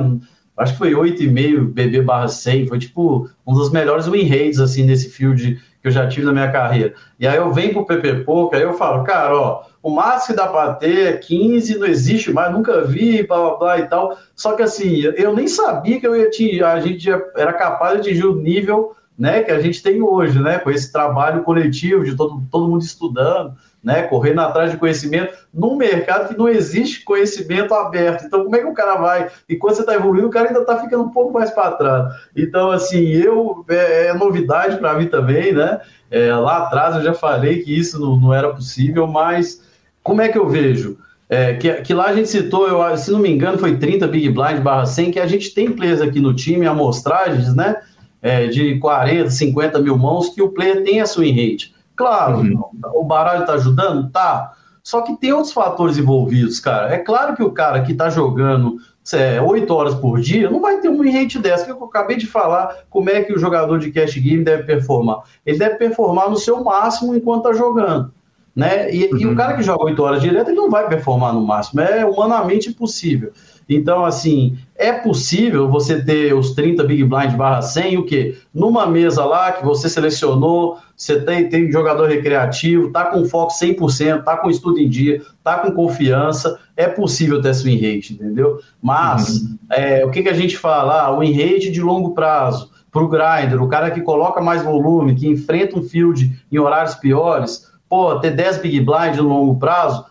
[0.58, 4.84] acho que foi 8,5 BB barra 100, foi, tipo, um dos melhores win rates, assim,
[4.84, 6.94] nesse field que eu já tive na minha carreira.
[7.20, 10.42] E aí eu venho pro PP Poker, aí eu falo, cara, ó, o máximo que
[10.42, 14.18] dá para ter é 15, não existe mais, nunca vi, blá blá blá e tal.
[14.36, 18.10] Só que assim, eu nem sabia que eu ia atingir, a gente era capaz de
[18.10, 22.16] atingir o nível né, que a gente tem hoje, né, com esse trabalho coletivo de
[22.16, 23.54] todo, todo mundo estudando,
[23.84, 28.26] né, correndo atrás de conhecimento, num mercado que não existe conhecimento aberto.
[28.26, 29.30] Então, como é que o cara vai?
[29.48, 32.16] E quando você está evoluindo, o cara ainda está ficando um pouco mais para trás.
[32.36, 35.82] Então, assim, eu é, é novidade para mim também, né?
[36.10, 39.62] É, lá atrás eu já falei que isso não, não era possível, mas
[40.04, 40.98] como é que eu vejo?
[41.30, 44.30] É, que, que, lá a gente citou, eu, se não me engano, foi 30 Big
[44.30, 47.78] Blind barra 100, que a gente tem players aqui no time, amostragens, né?
[48.22, 51.74] É, de 40, 50 mil mãos, que o player tem a swing rate.
[51.96, 52.62] Claro, uhum.
[52.96, 54.10] o baralho tá ajudando?
[54.10, 54.54] Tá.
[54.84, 56.94] Só que tem outros fatores envolvidos, cara.
[56.94, 58.78] É claro que o cara que tá jogando
[59.14, 62.28] é, 8 horas por dia não vai ter um rate dessa, que eu acabei de
[62.28, 65.22] falar como é que o jogador de cash game deve performar.
[65.46, 68.12] Ele deve performar no seu máximo enquanto tá jogando.
[68.56, 68.94] Né?
[68.94, 69.18] E, uhum.
[69.18, 72.06] e, o cara que joga 8 horas direto, ele não vai performar no máximo, é
[72.06, 73.32] humanamente impossível.
[73.70, 78.38] Então, assim, é possível você ter os 30 Big Blind barra 100, o quê?
[78.54, 84.24] Numa mesa lá que você selecionou, você tem, tem jogador recreativo, tá com foco 100%,
[84.24, 88.60] tá com estudo em dia, tá com confiança, é possível ter esse win rate, entendeu?
[88.82, 89.58] Mas, uhum.
[89.72, 91.06] é, o que, que a gente fala?
[91.06, 95.16] Ah, win rate de longo prazo, para o grinder, o cara que coloca mais volume,
[95.16, 100.06] que enfrenta um field em horários piores, pô, ter 10 big blind no longo prazo,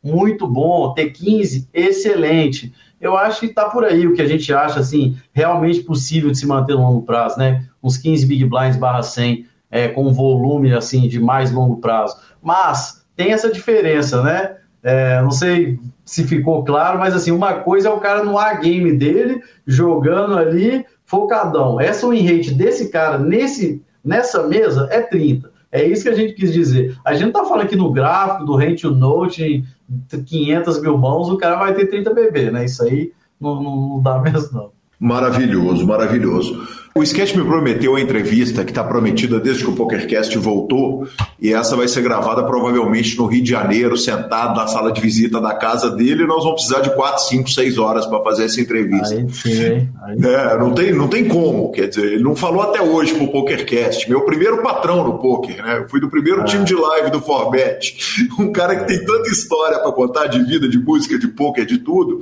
[0.00, 0.94] muito bom.
[0.94, 2.72] Ter 15, excelente.
[3.00, 6.38] Eu acho que está por aí o que a gente acha, assim, realmente possível de
[6.38, 7.66] se manter no longo prazo, né?
[7.82, 12.16] Uns 15 big blinds barra 100, é, com volume, assim, de mais longo prazo.
[12.40, 14.54] Mas tem essa diferença, né?
[14.80, 18.92] É, não sei se ficou claro, mas assim, uma coisa é o cara no A-game
[18.92, 21.80] dele, jogando ali, focadão.
[21.80, 25.53] Essa win rate desse cara nesse, nessa mesa é 30.
[25.74, 26.96] É isso que a gente quis dizer.
[27.04, 29.64] A gente tá falando aqui no gráfico do Rent to Note,
[30.08, 32.64] 500 mil mãos, o cara vai ter 30 BB, né?
[32.64, 33.10] Isso aí
[33.40, 34.70] não, não, não dá mesmo, não.
[35.00, 36.83] Maravilhoso, maravilhoso.
[36.96, 41.08] O Sketch me prometeu a entrevista que está prometida desde que o PokerCast voltou,
[41.40, 45.40] e essa vai ser gravada provavelmente no Rio de Janeiro, sentado na sala de visita
[45.40, 48.60] da casa dele, e nós vamos precisar de 4, 5, 6 horas para fazer essa
[48.60, 49.12] entrevista.
[49.12, 50.18] Aí sim, Aí...
[50.22, 54.08] É, não tem, não tem como, quer dizer, ele não falou até hoje pro PokerCast,
[54.08, 55.78] meu primeiro patrão no poker, né?
[55.78, 56.44] Eu fui do primeiro ah.
[56.44, 57.96] time de live do Forbet,
[58.38, 61.78] um cara que tem tanta história para contar de vida, de música, de poker, de
[61.78, 62.20] tudo.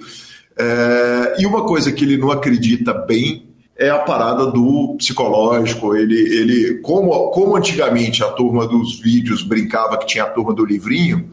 [0.56, 3.51] É, e uma coisa que ele não acredita bem
[3.82, 5.96] é a parada do psicológico.
[5.96, 10.64] Ele, ele como, como antigamente a turma dos vídeos brincava que tinha a turma do
[10.64, 11.30] livrinho,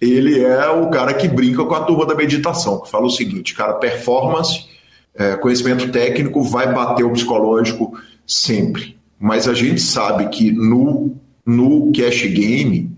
[0.00, 3.54] ele é o cara que brinca com a turma da meditação, que fala o seguinte,
[3.54, 4.66] cara, performance,
[5.14, 8.96] é, conhecimento técnico vai bater o psicológico sempre.
[9.18, 12.92] Mas a gente sabe que no, no cash game,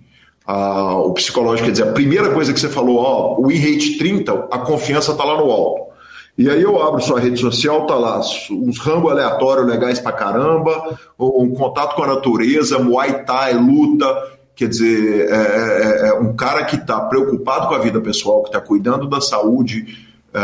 [0.44, 4.48] a, o psicológico, quer dizer, a primeira coisa que você falou, ó, o e-rate 30,
[4.50, 5.89] a confiança está lá no alto.
[6.38, 8.20] E aí eu abro sua rede social, tá lá
[8.50, 14.06] uns rangos aleatórios legais pra caramba, um contato com a natureza, Muay Thai, luta,
[14.54, 18.48] quer dizer, é, é, é um cara que está preocupado com a vida pessoal, que
[18.48, 20.08] está cuidando da saúde.
[20.32, 20.40] É,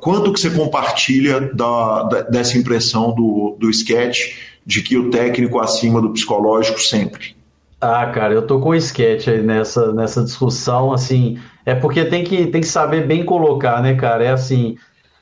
[0.00, 4.34] quanto que você compartilha da, da, dessa impressão do, do sketch
[4.66, 7.36] de que o técnico acima do psicológico sempre?
[7.80, 12.22] Ah, cara, eu tô com o sketch aí nessa, nessa discussão, assim, é porque tem
[12.22, 14.24] que, tem que saber bem colocar, né, cara?
[14.24, 14.76] É assim,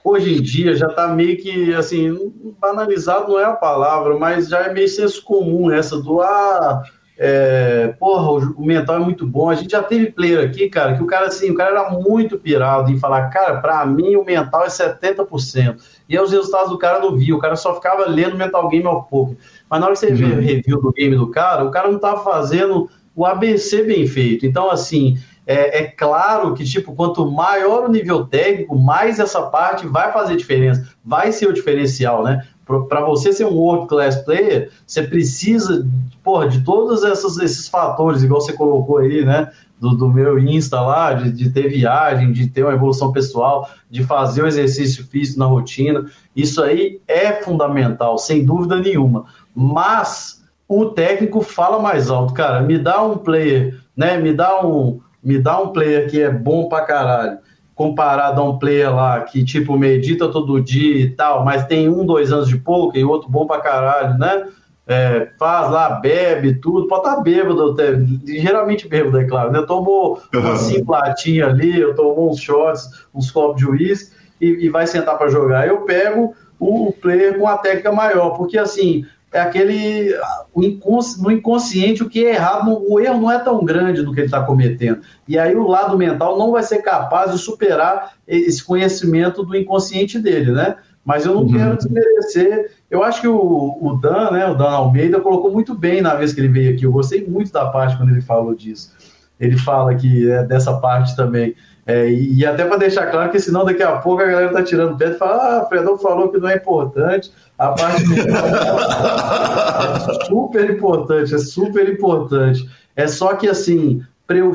[0.04, 4.60] hoje em dia já está meio que, assim, banalizado não é a palavra, mas já
[4.60, 6.82] é meio senso comum essa do, ah,
[7.22, 9.50] é, porra, o mental é muito bom.
[9.50, 12.38] A gente já teve player aqui, cara, que o cara, assim, o cara era muito
[12.38, 15.76] pirado em falar, cara, para mim o mental é 70%.
[16.08, 18.86] E aí os resultados do cara não via, o cara só ficava lendo Mental Game
[18.86, 19.36] ao pouco.
[19.68, 20.16] Mas na hora que você uhum.
[20.16, 24.06] vê o review do game do cara, o cara não estava fazendo o ABC bem
[24.06, 24.46] feito.
[24.46, 25.18] Então, assim,
[25.50, 30.36] é, é, claro que, tipo, quanto maior o nível técnico, mais essa parte vai fazer
[30.36, 32.46] diferença, vai ser o diferencial, né?
[32.88, 35.84] Para você ser um world class player, você precisa,
[36.22, 39.50] porra, de todos esses, esses fatores, igual você colocou aí, né?
[39.80, 44.04] Do, do meu Insta lá, de, de ter viagem, de ter uma evolução pessoal, de
[44.04, 46.06] fazer o exercício físico na rotina.
[46.36, 49.24] Isso aí é fundamental, sem dúvida nenhuma.
[49.52, 52.62] Mas o técnico fala mais alto, cara.
[52.62, 54.16] Me dá um player, né?
[54.16, 57.38] Me dá um, me dá um player que é bom pra caralho,
[57.74, 62.04] comparado a um player lá que, tipo, medita todo dia e tal, mas tem um,
[62.04, 64.48] dois anos de pouco e outro bom pra caralho, né?
[64.86, 67.92] É, faz lá, bebe tudo, pode estar tá bêbado, até,
[68.26, 69.62] geralmente bêbado, é claro, né?
[69.62, 70.40] Tomou uhum.
[70.40, 74.86] uma cinco latinhas ali, eu tomou uns shots, uns copos de uísque e, e vai
[74.86, 75.68] sentar para jogar.
[75.68, 80.12] Eu pego o player com a técnica maior, porque assim, é aquele
[80.52, 84.12] o inconsci, no inconsciente o que é errado, o erro não é tão grande do
[84.12, 85.00] que ele está cometendo.
[85.26, 90.18] E aí o lado mental não vai ser capaz de superar esse conhecimento do inconsciente
[90.18, 90.76] dele, né?
[91.04, 91.52] Mas eu não uhum.
[91.52, 92.72] quero desmerecer.
[92.90, 96.32] Eu acho que o, o Dan, né, o Dan Almeida, colocou muito bem na vez
[96.32, 96.84] que ele veio aqui.
[96.84, 98.92] Eu gostei muito da parte quando ele falou disso.
[99.38, 101.54] Ele fala que é dessa parte também.
[101.90, 104.96] É, e até para deixar claro que senão daqui a pouco a galera tá tirando
[104.96, 108.46] pé e fala, ah, Fredão falou que não é importante, a parte mental
[110.22, 112.70] é super importante, é super importante.
[112.94, 114.04] É só que assim,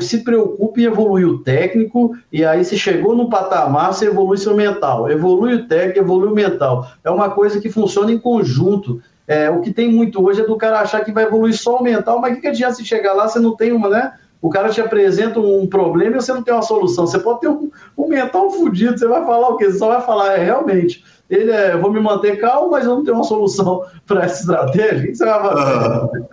[0.00, 4.56] se preocupe em evoluir o técnico, e aí se chegou no patamar, você evolui seu
[4.56, 5.10] mental.
[5.10, 6.88] Evolui o técnico, evolui o mental.
[7.04, 9.02] É uma coisa que funciona em conjunto.
[9.28, 11.82] É, o que tem muito hoje é do cara achar que vai evoluir só o
[11.82, 14.12] mental, mas o que, que adianta se chegar lá, você não tem uma, né?
[14.46, 17.04] O cara te apresenta um problema e você não tem uma solução.
[17.04, 17.68] Você pode ter um,
[17.98, 19.64] um mental fudido, você vai falar o quê?
[19.64, 22.96] Você só vai falar, é, realmente, ele é, eu vou me manter calmo, mas eu
[22.96, 24.98] não tenho uma solução para essa estratégia.
[24.98, 26.26] O que você vai fazer?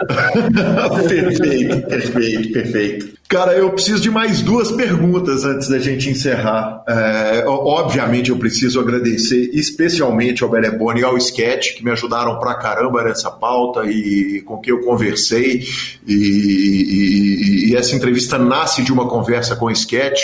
[0.59, 3.13] Ah, perfeito, perfeito, perfeito.
[3.27, 6.83] Cara, eu preciso de mais duas perguntas antes da gente encerrar.
[6.87, 12.53] É, obviamente, eu preciso agradecer especialmente ao Belebone e ao Sketch, que me ajudaram pra
[12.53, 15.63] caramba nessa pauta e com quem eu conversei.
[16.05, 20.21] E, e, e essa entrevista nasce de uma conversa com o Sketch.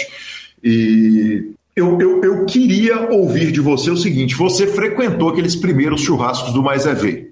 [0.64, 6.54] E eu, eu, eu, queria ouvir de você o seguinte: você frequentou aqueles primeiros churrascos
[6.54, 7.30] do Mais é Ver.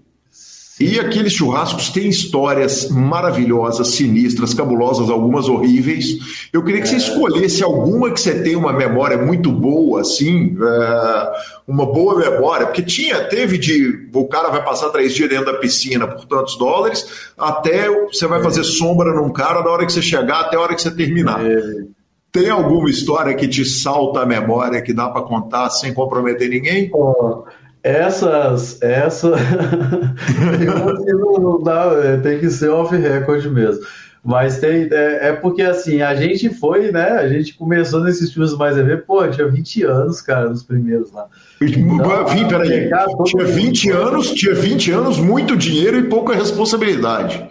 [0.79, 6.49] E aqueles churrascos têm histórias maravilhosas, sinistras, cabulosas, algumas horríveis.
[6.53, 6.99] Eu queria que você é.
[6.99, 11.31] escolhesse alguma que você tem uma memória muito boa, assim, é,
[11.67, 15.55] uma boa memória, porque tinha, teve de o cara vai passar três dias dentro da
[15.55, 20.01] piscina por tantos dólares, até você vai fazer sombra num cara da hora que você
[20.01, 21.41] chegar até a hora que você terminar.
[22.31, 26.89] Tem alguma história que te salta a memória que dá para contar sem comprometer ninguém?
[26.93, 27.43] Oh,
[27.83, 29.31] essas, essa
[31.15, 33.85] não, não dá, é, tem que ser off record mesmo.
[34.23, 37.11] Mas tem, é, é, porque assim, a gente foi, né?
[37.11, 41.27] A gente começou nesses filmes mais EV, pô, tinha 20 anos, cara, nos primeiros lá.
[41.61, 42.89] Então, Vim, peraí,
[43.23, 47.47] tinha 20 anos, tinha 20 anos, muito dinheiro e pouca responsabilidade.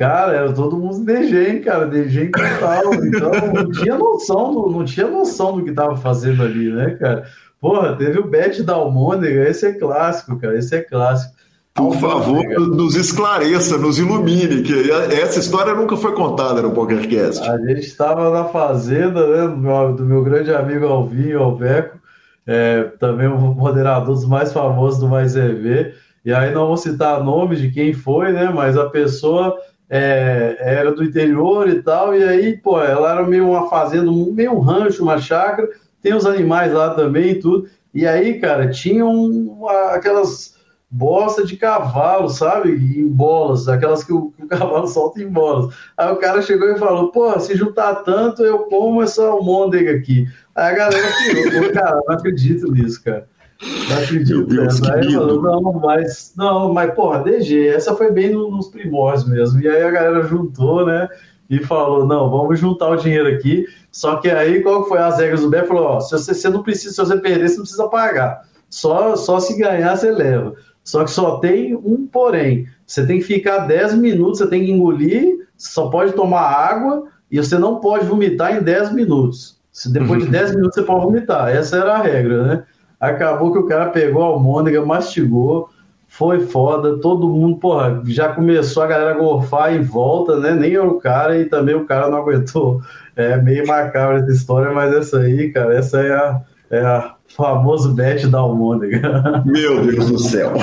[0.00, 2.94] Cara, era todo mundo DG, hein, cara, DG total.
[3.04, 7.24] Então não tinha noção do, não tinha noção do que tava fazendo ali, né, cara?
[7.60, 11.34] Porra, teve o Bet da Almôndega, esse é clássico, cara, esse é clássico.
[11.74, 17.46] Por favor, nos esclareça, nos ilumine, que essa história nunca foi contada no PokerCast.
[17.46, 21.98] A gente estava na fazenda né, do, meu, do meu grande amigo Alvinho Alveco,
[22.46, 25.92] é, também um moderador dos mais famosos do Mais EV,
[26.24, 29.54] e aí não vou citar nome de quem foi, né, mas a pessoa
[29.90, 34.52] é, era do interior e tal, e aí, pô, ela era meio uma fazenda, meio
[34.52, 35.68] um rancho, uma chácara,
[36.00, 37.68] tem os animais lá também e tudo.
[37.92, 40.54] E aí, cara, tinham aquelas
[40.88, 42.70] bosta de cavalo, sabe?
[42.70, 45.74] Em bolas, aquelas que o, que o, cavalo solta em bolas.
[45.96, 50.26] Aí o cara chegou e falou: pô, se juntar tanto, eu como essa almôndega aqui.
[50.54, 53.28] Aí a galera tirou, cara, não acredito nisso, cara.
[53.62, 54.44] Não acredito.
[54.44, 59.60] Deus, aí falou, não, mas, não, mas, porra, DG, essa foi bem nos primórdios mesmo.
[59.60, 61.08] E aí a galera juntou, né?
[61.48, 63.66] E falou, não, vamos juntar o dinheiro aqui.
[63.90, 65.68] Só que aí, qual foi as regras do BEF?
[65.68, 68.42] Falou, ó, se você, você não precisa, se você perder, você não precisa pagar.
[68.70, 70.54] Só, só se ganhar, você leva.
[70.84, 72.66] Só que só tem um porém.
[72.86, 77.36] Você tem que ficar 10 minutos, você tem que engolir, só pode tomar água e
[77.38, 79.58] você não pode vomitar em 10 minutos.
[79.72, 81.48] Se depois de 10 minutos você pode vomitar.
[81.48, 82.64] Essa era a regra, né?
[83.00, 85.70] Acabou que o cara pegou a almôndega, mastigou,
[86.06, 90.52] foi foda, todo mundo, porra, já começou a galera a gorfar em volta, né?
[90.52, 92.82] Nem era o cara e também o cara não aguentou.
[93.16, 96.40] É meio macabra essa história, mas essa aí, cara, essa é a,
[96.70, 99.42] é a famoso bet da almôndega.
[99.46, 100.52] Meu Deus do céu.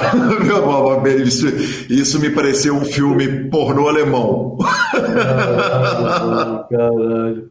[1.26, 1.48] Isso,
[1.90, 4.58] isso me pareceu um filme pornô alemão.
[4.92, 6.66] Caralho.
[6.70, 7.50] caralho.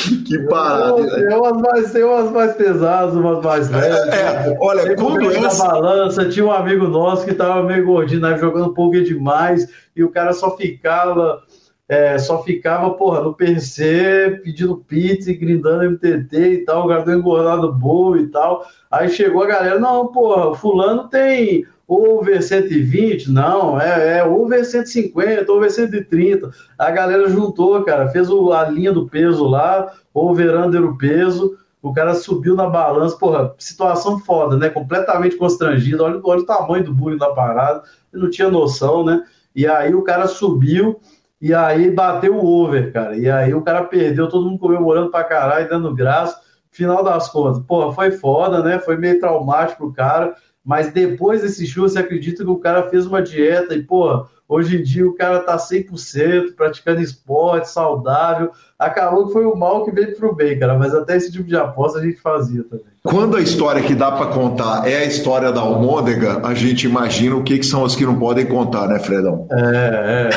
[0.26, 1.14] Que parada.
[1.14, 4.14] Tem umas, mais, tem umas mais pesadas, umas mais leves.
[4.14, 5.64] É, olha, quando essa...
[5.64, 10.04] na balança, tinha um amigo nosso que tava meio gordinho, né, jogando poker demais, e
[10.04, 11.42] o cara só ficava
[11.90, 17.04] é, só ficava, porra, no PC pedindo pizza e grindando MTT e tal, o cara
[17.04, 18.64] deu engordado boa e tal.
[18.88, 25.50] Aí chegou a galera, não, porra, fulano tem over 120, não, é, é over 150,
[25.50, 26.52] over 130.
[26.78, 31.58] A galera juntou, cara, fez o, a linha do peso lá, over under o peso,
[31.82, 34.68] o cara subiu na balança, porra, situação foda, né?
[34.68, 37.82] Completamente constrangido, olha, olha o tamanho do bullying da parada,
[38.12, 39.24] não tinha noção, né?
[39.56, 41.00] E aí o cara subiu
[41.40, 43.16] e aí bateu o over, cara.
[43.16, 46.40] E aí o cara perdeu, todo mundo comemorando pra caralho, dando graça.
[46.70, 48.78] Final das contas, porra, foi foda, né?
[48.78, 50.34] Foi meio traumático o cara.
[50.64, 54.78] Mas depois desse show, você acredita que o cara fez uma dieta e, porra, Hoje
[54.78, 58.50] em dia o cara tá 100% praticando esporte, saudável.
[58.80, 60.78] Acabou que foi o mal que veio pro bem, cara.
[60.78, 62.86] Mas até esse tipo de aposta a gente fazia também.
[63.02, 67.36] Quando a história que dá para contar é a história da almôndega, a gente imagina
[67.36, 69.46] o que, que são as que não podem contar, né, Fredão?
[69.50, 70.30] É, é.
[70.30, 70.32] é.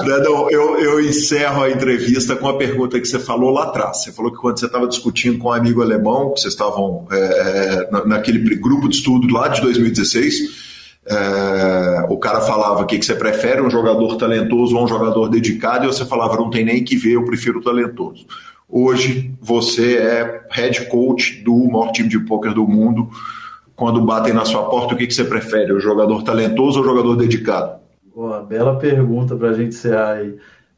[0.02, 4.02] Fredão, eu, eu encerro a entrevista com a pergunta que você falou lá atrás.
[4.02, 7.16] Você falou que quando você estava discutindo com um amigo alemão, que vocês estavam é,
[7.16, 10.79] é naquele grupo de estudo lá de 2016 é,
[12.08, 15.88] o cara falava que, que você prefere, um jogador talentoso ou um jogador dedicado, e
[15.88, 18.26] você falava, não tem nem que ver, eu prefiro talentoso.
[18.68, 23.08] Hoje você é head coach do maior time de pôquer do mundo.
[23.74, 26.88] Quando batem na sua porta, o que, que você prefere, o jogador talentoso ou o
[26.88, 27.80] jogador dedicado?
[28.14, 30.36] Boa, bela pergunta para a gente ser aí.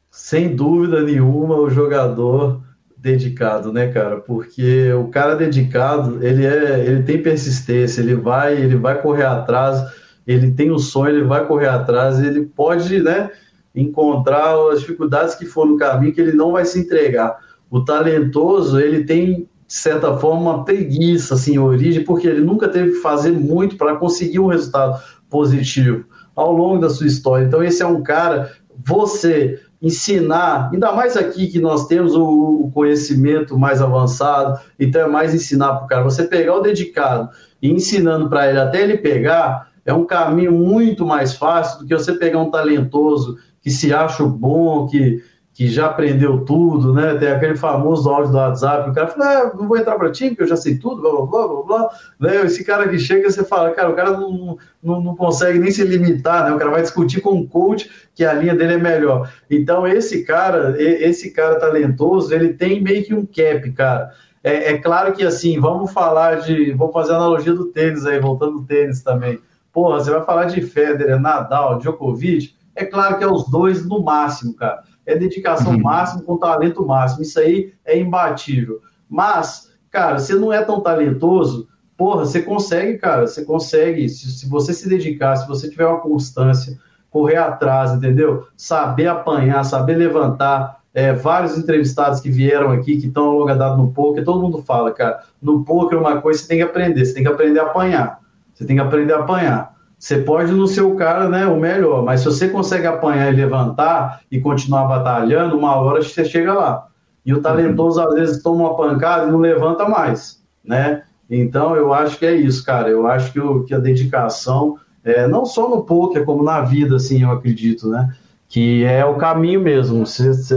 [0.09, 2.61] Sem dúvida nenhuma, o jogador
[2.97, 4.17] dedicado, né, cara?
[4.17, 9.83] Porque o cara dedicado, ele é, ele tem persistência, ele vai, ele vai correr atrás
[10.25, 13.31] ele tem o sonho, ele vai correr atrás, ele pode né,
[13.75, 17.37] encontrar as dificuldades que for no caminho, que ele não vai se entregar.
[17.69, 22.91] O talentoso, ele tem, de certa forma, uma preguiça, assim, origem, porque ele nunca teve
[22.91, 26.05] que fazer muito para conseguir um resultado positivo
[26.35, 27.45] ao longo da sua história.
[27.45, 28.51] Então, esse é um cara,
[28.85, 35.35] você ensinar, ainda mais aqui que nós temos o, conhecimento mais avançado, então é mais
[35.35, 36.03] ensinar para o cara.
[36.03, 37.29] Você pegar o dedicado
[37.61, 41.95] e ensinando para ele até ele pegar, é um caminho muito mais fácil do que
[41.95, 45.23] você pegar um talentoso que se acha bom, que
[45.53, 47.13] que já aprendeu tudo, né?
[47.13, 50.31] Tem aquele famoso áudio do WhatsApp, o cara fala, ah, não vou entrar para time,
[50.31, 51.89] porque eu já sei tudo, blá, blá, blá, blá, blá.
[52.19, 52.45] Né?
[52.45, 55.83] Esse cara que chega, você fala, cara, o cara não, não, não consegue nem se
[55.83, 56.55] limitar, né?
[56.55, 59.31] O cara vai discutir com um coach que a linha dele é melhor.
[59.47, 64.11] Então, esse cara, esse cara talentoso, ele tem meio que um cap, cara.
[64.43, 66.71] É, é claro que, assim, vamos falar de...
[66.73, 69.39] Vamos fazer a analogia do tênis aí, voltando do tênis também.
[69.73, 74.01] Porra, você vai falar de Federer, Nadal, Djokovic, é claro que é os dois no
[74.01, 75.81] máximo, cara é dedicação uhum.
[75.81, 77.23] máxima com talento máximo.
[77.23, 78.79] Isso aí é imbatível.
[79.09, 81.67] Mas, cara, você não é tão talentoso,
[81.97, 84.07] porra, você consegue, cara, você consegue.
[84.09, 86.77] Se, se você se dedicar, se você tiver uma constância,
[87.09, 88.47] correr atrás, entendeu?
[88.55, 90.81] Saber apanhar, saber levantar.
[90.95, 94.91] É, vários entrevistados que vieram aqui, que estão longa data no poker, todo mundo fala,
[94.91, 98.19] cara, no poker uma coisa você tem que aprender, você tem que aprender a apanhar.
[98.53, 99.73] Você tem que aprender a apanhar.
[99.97, 103.35] Você pode não ser o cara, né, o melhor, mas se você consegue apanhar e
[103.37, 106.87] levantar e continuar batalhando, uma hora você chega lá.
[107.25, 111.03] E o talentoso às vezes toma uma pancada e não levanta mais, né?
[111.29, 112.89] Então eu acho que é isso, cara.
[112.89, 116.97] Eu acho que, o, que a dedicação, é, não só no poker, como na vida,
[116.97, 118.13] assim, eu acredito, né?
[118.49, 120.03] Que é o caminho mesmo.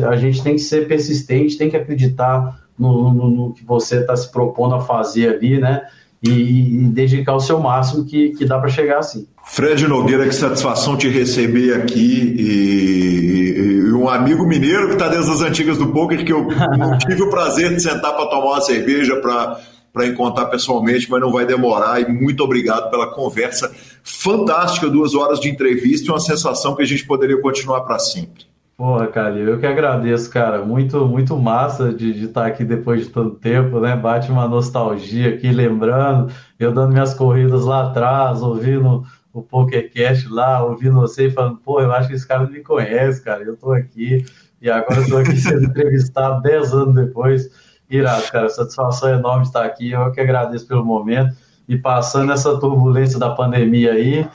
[0.09, 4.17] a gente tem que ser persistente, tem que acreditar no, no, no que você está
[4.17, 5.87] se propondo a fazer ali, né?
[6.31, 9.27] E, dedicar o seu máximo que, que dá para chegar assim.
[9.45, 15.31] Fred Nogueira, que satisfação te receber aqui e, e um amigo mineiro que está desde
[15.31, 16.49] as antigas do poker que eu
[17.07, 19.61] tive o prazer de sentar para tomar uma cerveja para
[19.97, 22.03] para encontrar pessoalmente, mas não vai demorar.
[22.03, 23.75] E muito obrigado pela conversa
[24.05, 28.45] fantástica, duas horas de entrevista e uma sensação que a gente poderia continuar para sempre.
[28.77, 30.63] Porra, Calil, eu que agradeço, cara.
[30.63, 33.97] Muito, muito massa de, estar aqui depois de tanto tempo, né?
[33.97, 39.03] Bate uma nostalgia aqui, lembrando, eu dando minhas corridas lá atrás, ouvindo
[39.33, 42.63] o PokerCast lá, ouvindo você e falando, pô, eu acho que esse cara não me
[42.63, 44.25] conhece, cara, eu tô aqui,
[44.61, 47.51] e agora tô aqui sendo entrevistado 10 anos depois.
[47.89, 51.35] Irado, cara, satisfação enorme estar aqui, eu que agradeço pelo momento,
[51.67, 54.29] e passando essa turbulência da pandemia aí,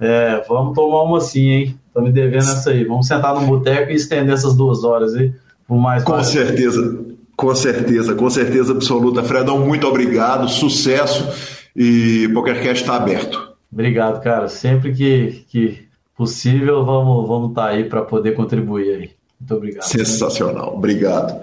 [0.00, 1.78] é, vamos tomar uma sim, hein?
[1.92, 2.84] Tô me devendo essa aí.
[2.84, 5.32] Vamos sentar no boteco e estender essas duas horas aí,
[5.66, 7.04] por mais Com certeza,
[7.36, 9.22] com certeza, com certeza absoluta.
[9.22, 11.28] Fredão, muito obrigado, sucesso,
[11.74, 13.48] e PokerCast está aberto.
[13.72, 14.48] Obrigado, cara.
[14.48, 19.10] Sempre que, que possível, vamos vamos estar tá aí para poder contribuir aí.
[19.40, 19.84] Muito obrigado.
[19.84, 20.74] Sensacional.
[20.74, 21.40] Obrigado.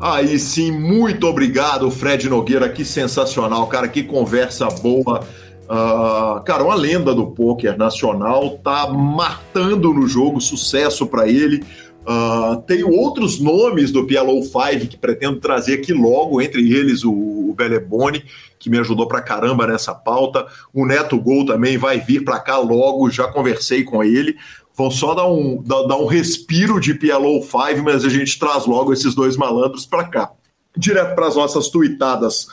[0.00, 2.68] Aí sim, muito obrigado, Fred Nogueira.
[2.68, 3.88] Que sensacional, cara.
[3.88, 5.26] Que conversa boa.
[5.64, 11.64] Uh, cara, uma lenda do poker nacional, tá matando no jogo, sucesso para ele.
[12.02, 17.12] Uh, tenho outros nomes do PLO 5 que pretendo trazer aqui logo, entre eles o,
[17.12, 18.22] o Beleboni,
[18.60, 20.46] que me ajudou pra caramba nessa pauta.
[20.72, 24.36] O Neto Gol também vai vir para cá logo, já conversei com ele.
[24.76, 28.66] Vão só dar um, dar, dar um respiro de PLO 5, mas a gente traz
[28.66, 30.30] logo esses dois malandros para cá.
[30.76, 32.46] Direto para as nossas tuitadas.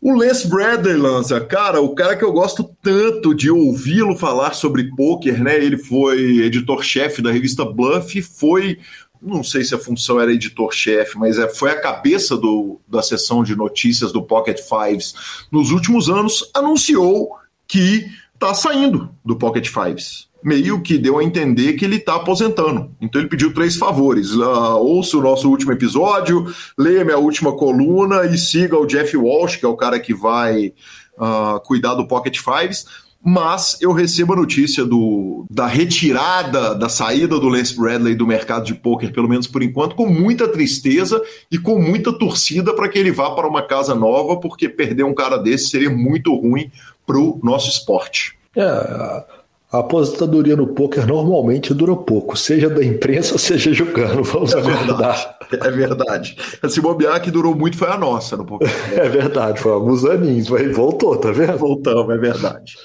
[0.00, 4.94] O Les Bradley, Lanza, cara, o cara que eu gosto tanto de ouvi-lo falar sobre
[4.94, 5.56] poker, né?
[5.56, 8.78] Ele foi editor-chefe da revista Bluff, foi,
[9.20, 13.42] não sei se a função era editor-chefe, mas é, foi a cabeça do, da seção
[13.42, 15.14] de notícias do Pocket Fives
[15.50, 18.08] nos últimos anos, anunciou que
[18.38, 22.90] tá saindo do Pocket Fives meio que deu a entender que ele está aposentando.
[23.00, 28.24] Então ele pediu três favores: uh, ouça o nosso último episódio, leia minha última coluna
[28.26, 30.72] e siga o Jeff Walsh, que é o cara que vai
[31.16, 32.86] uh, cuidar do Pocket Fives.
[33.20, 38.64] Mas eu recebo a notícia do, da retirada, da saída do Lance Bradley do mercado
[38.64, 41.20] de poker, pelo menos por enquanto, com muita tristeza
[41.50, 45.12] e com muita torcida para que ele vá para uma casa nova, porque perder um
[45.12, 46.70] cara desse seria muito ruim
[47.04, 48.38] para o nosso esporte.
[48.54, 49.24] É,
[49.70, 54.22] a aposentadoria no poker normalmente dura pouco, seja da imprensa, seja jogando.
[54.24, 56.36] Vamos é Verdade, é verdade.
[56.68, 58.68] Se bobear que durou muito foi a nossa no poker.
[58.92, 61.58] É verdade, foi alguns aninhos, mas voltou, tá vendo?
[61.58, 62.76] Voltamos, é verdade.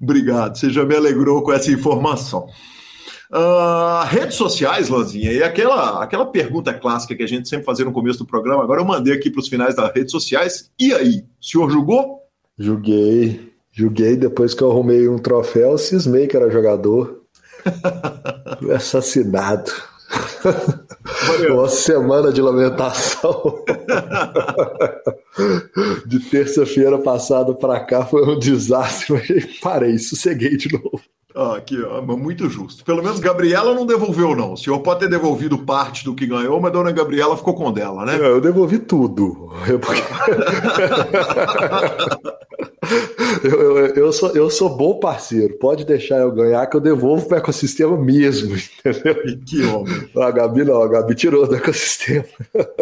[0.00, 2.46] Obrigado, você já me alegrou com essa informação.
[3.30, 7.92] Uh, redes sociais, Lanzinha, e aquela, aquela pergunta clássica que a gente sempre fazia no
[7.92, 10.70] começo do programa, agora eu mandei aqui para os finais das redes sociais.
[10.78, 12.20] E aí, o senhor julgou?
[12.56, 13.47] Julguei.
[13.78, 17.22] Joguei depois que eu arrumei um troféu, cismei que era jogador.
[18.58, 19.70] Fui assassinado.
[21.48, 23.62] Uma semana de lamentação.
[26.06, 31.00] de terça-feira passada para cá foi um desastre, mas parei, sosseguei de novo.
[31.40, 32.84] Ah, aqui, ó, muito justo.
[32.84, 34.54] Pelo menos Gabriela não devolveu, não.
[34.54, 38.04] O senhor pode ter devolvido parte do que ganhou, mas dona Gabriela ficou com dela,
[38.04, 38.18] né?
[38.18, 39.52] Eu devolvi tudo.
[43.44, 45.54] Eu, eu, eu, sou, eu sou bom parceiro.
[45.58, 49.38] Pode deixar eu ganhar que eu devolvo para o ecossistema mesmo, entendeu?
[49.44, 50.08] Que homem.
[50.16, 52.24] A Gabi não, a Gabi tirou do ecossistema.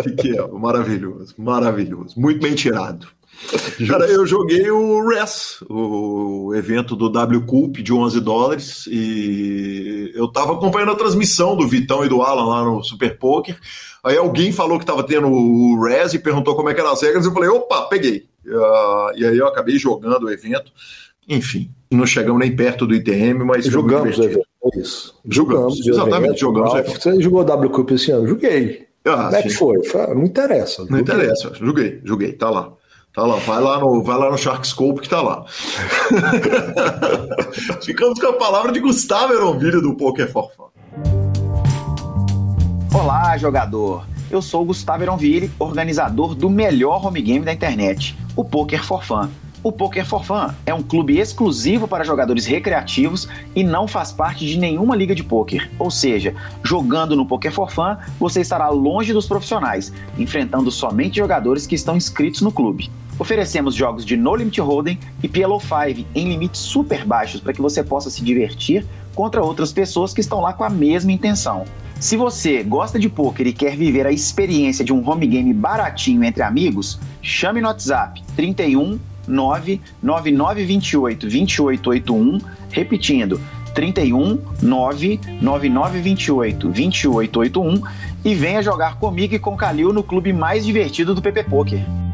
[0.03, 2.19] Que, que é, maravilhoso, maravilhoso.
[2.19, 3.09] Muito bem tirado.
[3.87, 10.29] Cara, eu joguei o RES, o evento do W Cup de 11 dólares, e eu
[10.29, 13.57] tava acompanhando a transmissão do Vitão e do Alan lá no Super Poker.
[14.03, 17.03] Aí alguém falou que tava tendo o RES e perguntou como é que eram as
[17.03, 18.27] regras, eu falei, opa, peguei.
[18.47, 20.73] Uh, e aí eu acabei jogando o evento.
[21.29, 24.47] Enfim, não chegamos nem perto do ITM, mas jogamos o evento.
[24.65, 25.15] É isso.
[25.29, 26.75] Jogamos, jogamos exatamente, evento, jogamos.
[26.75, 28.27] Ah, você jogou W Cup esse ano?
[28.27, 28.87] Joguei.
[29.05, 29.77] Ah, Como é que foi?
[30.15, 30.85] Não interessa.
[30.89, 32.73] Não interessa, joguei, joguei, tá lá.
[33.17, 35.47] Tá lá, vai lá no, vai lá no Sharkscope que tá lá.
[37.83, 40.67] Ficamos com a palavra de Gustavo Eronvilho do Poker for Fun.
[42.95, 44.07] Olá, jogador.
[44.31, 49.03] Eu sou o Gustavo Eronville, organizador do melhor home game da internet, o Poker for
[49.03, 49.31] Fun.
[49.63, 54.45] O Poker for Fun é um clube exclusivo para jogadores recreativos e não faz parte
[54.45, 55.71] de nenhuma liga de poker.
[55.79, 61.67] Ou seja, jogando no Poker for Fun, você estará longe dos profissionais, enfrentando somente jogadores
[61.67, 62.91] que estão inscritos no clube.
[63.19, 67.63] Oferecemos jogos de No Limit Hold'em e PLO 5 em limites super baixos para que
[67.63, 71.65] você possa se divertir contra outras pessoas que estão lá com a mesma intenção.
[71.99, 76.23] Se você gosta de poker e quer viver a experiência de um home game baratinho
[76.23, 82.39] entre amigos, chame no WhatsApp 31 99928 2881,
[82.71, 83.41] repetindo
[83.75, 87.83] 31 99928 2881
[88.25, 92.06] e venha jogar comigo e com Calil no clube mais divertido do PP Poker.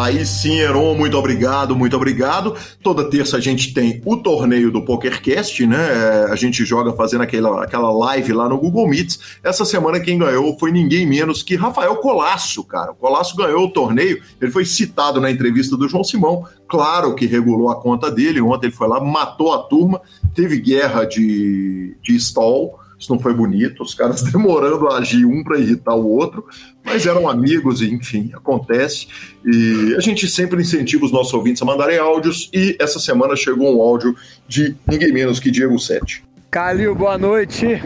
[0.00, 2.56] Aí sim, Heron, muito obrigado, muito obrigado.
[2.82, 6.24] Toda terça a gente tem o torneio do PokerCast, né?
[6.30, 9.38] A gente joga fazendo aquela, aquela live lá no Google Meets.
[9.44, 12.92] Essa semana quem ganhou foi ninguém menos que Rafael Colasso, cara.
[12.92, 16.46] O Colasso ganhou o torneio, ele foi citado na entrevista do João Simão.
[16.66, 18.40] Claro que regulou a conta dele.
[18.40, 20.00] Ontem ele foi lá, matou a turma,
[20.34, 25.42] teve guerra de, de stall isso não foi bonito, os caras demorando a agir um
[25.42, 26.44] para irritar o outro,
[26.84, 29.08] mas eram amigos e, enfim, acontece.
[29.44, 33.74] E a gente sempre incentiva os nossos ouvintes a mandarem áudios, e essa semana chegou
[33.74, 34.14] um áudio
[34.46, 36.22] de ninguém menos que Diego Sete.
[36.50, 37.82] Calil, boa noite.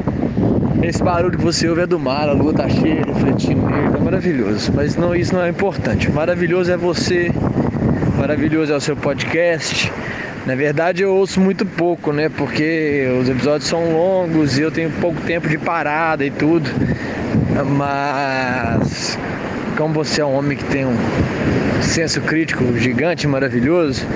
[0.82, 4.00] Esse barulho que você ouve é do mar, a lua tá cheia, refletindo nele, é
[4.00, 4.72] maravilhoso.
[4.74, 6.10] Mas não, isso não é importante.
[6.10, 7.30] Maravilhoso é você,
[8.18, 9.90] maravilhoso é o seu podcast,
[10.46, 12.28] na verdade eu ouço muito pouco, né?
[12.28, 16.68] Porque os episódios são longos e eu tenho pouco tempo de parada e tudo.
[17.76, 19.18] Mas
[19.76, 20.96] como você é um homem que tem um
[21.80, 24.06] senso crítico gigante, maravilhoso,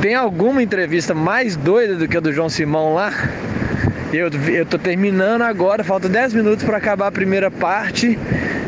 [0.00, 3.12] tem alguma entrevista mais doida do que a do João Simão lá?
[4.12, 8.18] Eu, eu tô terminando agora, falta 10 minutos para acabar a primeira parte.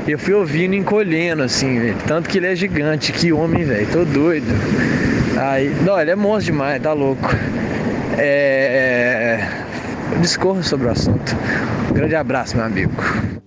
[0.06, 1.94] Eu fui ouvindo encolhendo, assim.
[2.06, 3.86] Tanto que ele é gigante, que homem, velho.
[3.86, 4.46] Tô doido.
[5.38, 7.28] Aí, não, ele é monstro demais, tá louco.
[8.18, 9.48] É.
[10.20, 11.36] Discorra sobre o assunto.
[11.90, 12.92] Um grande abraço, meu amigo.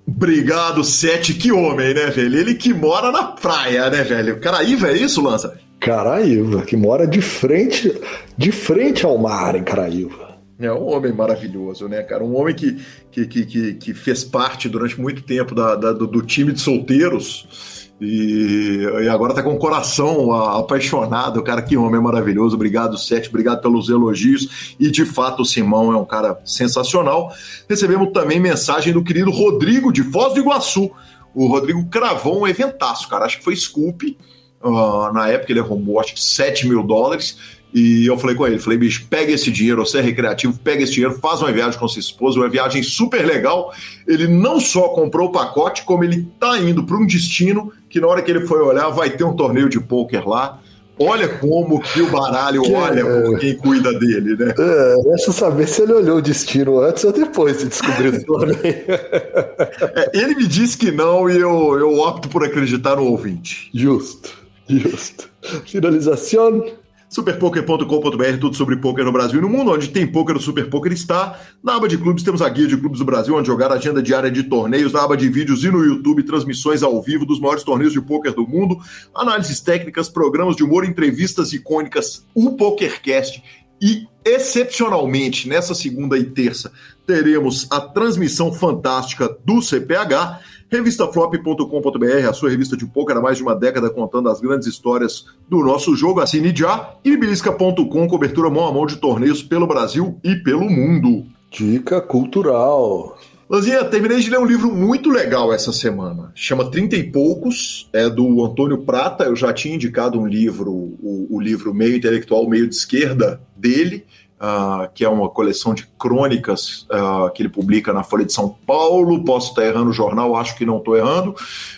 [0.08, 1.34] Obrigado, Sete.
[1.34, 2.38] Que homem, né, velho?
[2.38, 4.40] Ele que mora na praia, né, velho?
[4.40, 5.60] Caraíva, é isso, Lança?
[5.80, 7.94] Caraíva, que mora de frente,
[8.38, 10.38] de frente ao mar em Caraíva.
[10.60, 12.24] É um homem maravilhoso, né, cara?
[12.24, 12.78] Um homem que,
[13.12, 17.73] que, que, que fez parte durante muito tempo da, da do, do time de solteiros
[18.04, 22.56] e, e agora tá com o coração apaixonado, cara, que homem maravilhoso.
[22.56, 24.76] Obrigado, Sete, obrigado pelos elogios.
[24.80, 27.34] E de fato, o Simão é um cara sensacional.
[27.70, 30.92] Recebemos também mensagem do querido Rodrigo de Foz do Iguaçu.
[31.34, 33.26] O Rodrigo cravou um eventaço, cara.
[33.26, 34.18] Acho que foi Scoop.
[34.62, 37.38] Uh, na época ele arrumou acho que 7 mil dólares.
[37.74, 40.94] E eu falei com ele, falei, bicho, pega esse dinheiro, você é recreativo, pega esse
[40.94, 43.74] dinheiro, faz uma viagem com sua esposa, uma viagem super legal.
[44.08, 48.08] Ele não só comprou o pacote, como ele tá indo para um destino que na
[48.08, 50.60] hora que ele foi olhar, vai ter um torneio de pôquer lá.
[50.98, 53.22] Olha como que o baralho que olha é...
[53.22, 54.52] por quem cuida dele, né?
[54.58, 58.58] É, resta saber se ele olhou o destino antes ou depois de descobrir o torneio.
[58.64, 63.70] É, ele me disse que não e eu, eu opto por acreditar no ouvinte.
[63.76, 64.32] Justo,
[64.68, 65.30] justo.
[65.66, 66.66] Finalização
[67.14, 70.92] superpoker.com.br, tudo sobre poker no Brasil e no mundo, onde tem poker, o Super Poker
[70.92, 71.40] está.
[71.62, 74.32] Na aba de clubes temos a guia de clubes do Brasil, onde jogar agenda diária
[74.32, 77.94] de torneios, na aba de vídeos e no YouTube, transmissões ao vivo dos maiores torneios
[77.94, 78.80] de poker do mundo,
[79.14, 83.44] análises técnicas, programas de humor, entrevistas icônicas, o PokerCast
[83.80, 86.72] E excepcionalmente, nessa segunda e terça,
[87.06, 90.40] teremos a transmissão fantástica do CPH.
[90.74, 95.28] Revistaflop.com.br, a sua revista de poker há mais de uma década contando as grandes histórias
[95.48, 96.20] do nosso jogo.
[96.20, 96.96] Assine já.
[97.06, 101.28] E Bilisca.com, cobertura mão a mão de torneios pelo Brasil e pelo mundo.
[101.52, 103.16] Dica cultural.
[103.48, 106.32] Lanzinha, terminei de ler um livro muito legal essa semana.
[106.34, 109.26] Chama Trinta e Poucos, é do Antônio Prata.
[109.26, 114.06] Eu já tinha indicado um livro, o, o livro Meio Intelectual, Meio de Esquerda dele,
[114.40, 118.50] uh, que é uma coleção de crônicas uh, que ele publica na Folha de São
[118.66, 119.24] Paulo.
[119.24, 121.36] Posso estar errando o jornal, acho que não estou errando.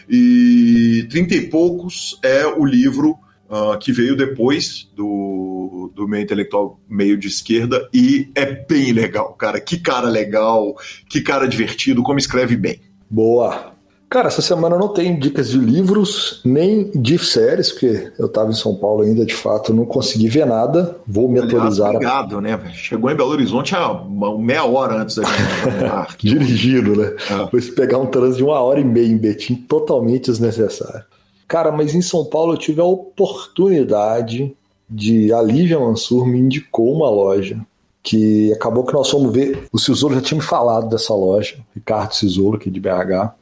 [0.09, 3.17] E Trinta e Poucos é o livro
[3.49, 9.33] uh, que veio depois do, do meio intelectual meio de esquerda e é bem legal,
[9.33, 9.59] cara.
[9.59, 10.75] Que cara legal,
[11.09, 12.79] que cara divertido, como escreve bem.
[13.09, 13.74] Boa.
[14.09, 18.55] Cara, essa semana não tem dicas de livros nem de séries, porque eu estava em
[18.55, 20.97] São Paulo ainda, de fato, não consegui ver nada.
[21.07, 21.89] Vou me Aliás, atualizar.
[21.89, 22.59] Obrigado, né?
[22.73, 26.17] Chegou em Belo Horizonte há uma meia hora antes da gente.
[26.19, 27.15] Dirigindo, né?
[27.29, 27.47] É.
[27.49, 31.03] Foi pegar um trânsito de uma hora e meia em Betim, totalmente desnecessário.
[31.47, 34.55] Cara, mas em São Paulo eu tive a oportunidade
[34.89, 35.33] de.
[35.33, 37.59] A Lívia Mansur me indicou uma loja
[38.01, 39.67] que acabou que nós fomos ver.
[39.73, 43.33] O Cisolo já tinha me falado dessa loja, Ricardo Cisolo, aqui de BH.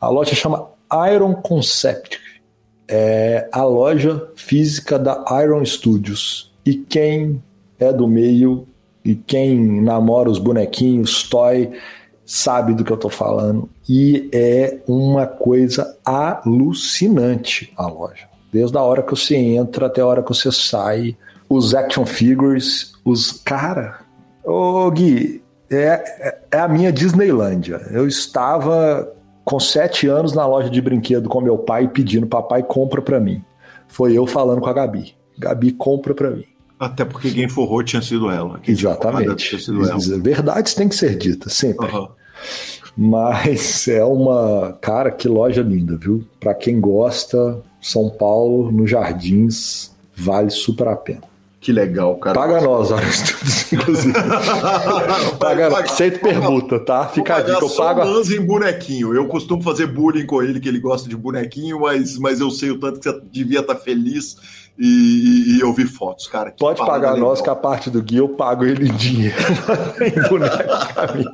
[0.00, 0.68] A loja chama
[1.12, 2.20] Iron Concept.
[2.88, 6.52] É a loja física da Iron Studios.
[6.64, 7.42] E quem
[7.78, 8.66] é do meio
[9.04, 11.70] e quem namora os bonequinhos, toy,
[12.26, 13.68] sabe do que eu estou falando.
[13.88, 18.28] E é uma coisa alucinante a loja.
[18.52, 21.16] Desde a hora que você entra até a hora que você sai,
[21.48, 23.32] os action figures, os.
[23.44, 24.00] Cara,
[24.44, 27.80] ô Gui, é, é a minha Disneylândia.
[27.90, 29.10] Eu estava
[29.48, 33.42] com sete anos na loja de brinquedo com meu pai pedindo: papai, compra para mim.
[33.88, 36.44] Foi eu falando com a Gabi: Gabi, compra para mim.
[36.78, 38.58] Até porque quem forrou tinha sido ela.
[38.58, 39.58] Quem Exatamente.
[39.58, 39.98] Sido ela.
[40.20, 41.90] Verdades têm que ser ditas, sempre.
[41.90, 42.08] Uhum.
[42.94, 44.76] Mas é uma.
[44.82, 46.26] Cara, que loja linda, viu?
[46.38, 51.22] Para quem gosta, São Paulo, no Jardins, vale super a pena.
[51.68, 52.34] Que legal, cara.
[52.34, 54.14] Paga nós, Estudos, inclusive.
[55.38, 57.08] paga, paga, aceito permuta, tá?
[57.08, 57.62] Fica a dica.
[57.62, 58.24] Eu pago.
[58.24, 59.14] Só em bonequinho.
[59.14, 62.70] Eu costumo fazer bullying com ele, que ele gosta de bonequinho, mas, mas eu sei
[62.70, 64.38] o tanto que você devia estar feliz
[64.78, 66.54] e, e, e eu vi fotos, cara.
[66.58, 67.28] Pode pagar legal.
[67.28, 69.36] nós, que a parte do guia eu pago ele em dinheiro.
[70.00, 71.26] em boneco pra mim.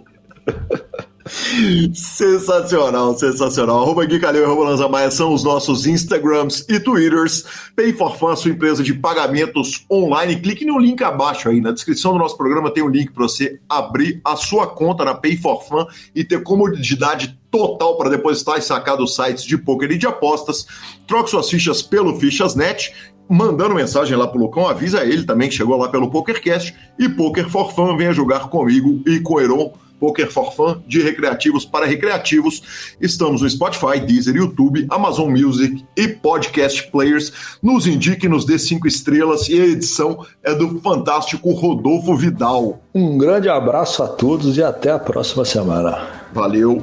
[1.27, 3.83] Sensacional, sensacional.
[3.83, 7.45] Arroba Gui Calil e arroba Lanza Maia são os nossos Instagrams e Twitters.
[7.75, 10.37] Pay for Fun, sua empresa de pagamentos online.
[10.37, 11.61] Clique no link abaixo aí.
[11.61, 15.15] Na descrição do nosso programa tem um link para você abrir a sua conta na
[15.15, 19.91] Pay for Fun e ter comodidade total para depositar e sacar dos sites de poker
[19.93, 20.67] e de apostas.
[21.07, 22.93] Troque suas fichas pelo Fichas.net
[23.27, 27.49] mandando mensagem lá pro Lucão, avisa ele também que chegou lá pelo PokerCast e Poker
[27.49, 31.87] for Fun, venha jogar comigo e com o Heron Poker for Fun, de recreativos para
[31.87, 32.97] recreativos.
[33.01, 37.33] Estamos no Spotify, Deezer, YouTube, Amazon Music e Podcast Players.
[37.63, 42.83] Nos indique, nos dê cinco estrelas e a edição é do fantástico Rodolfo Vidal.
[42.95, 46.25] Um grande abraço a todos e até a próxima semana.
[46.33, 46.83] Valeu!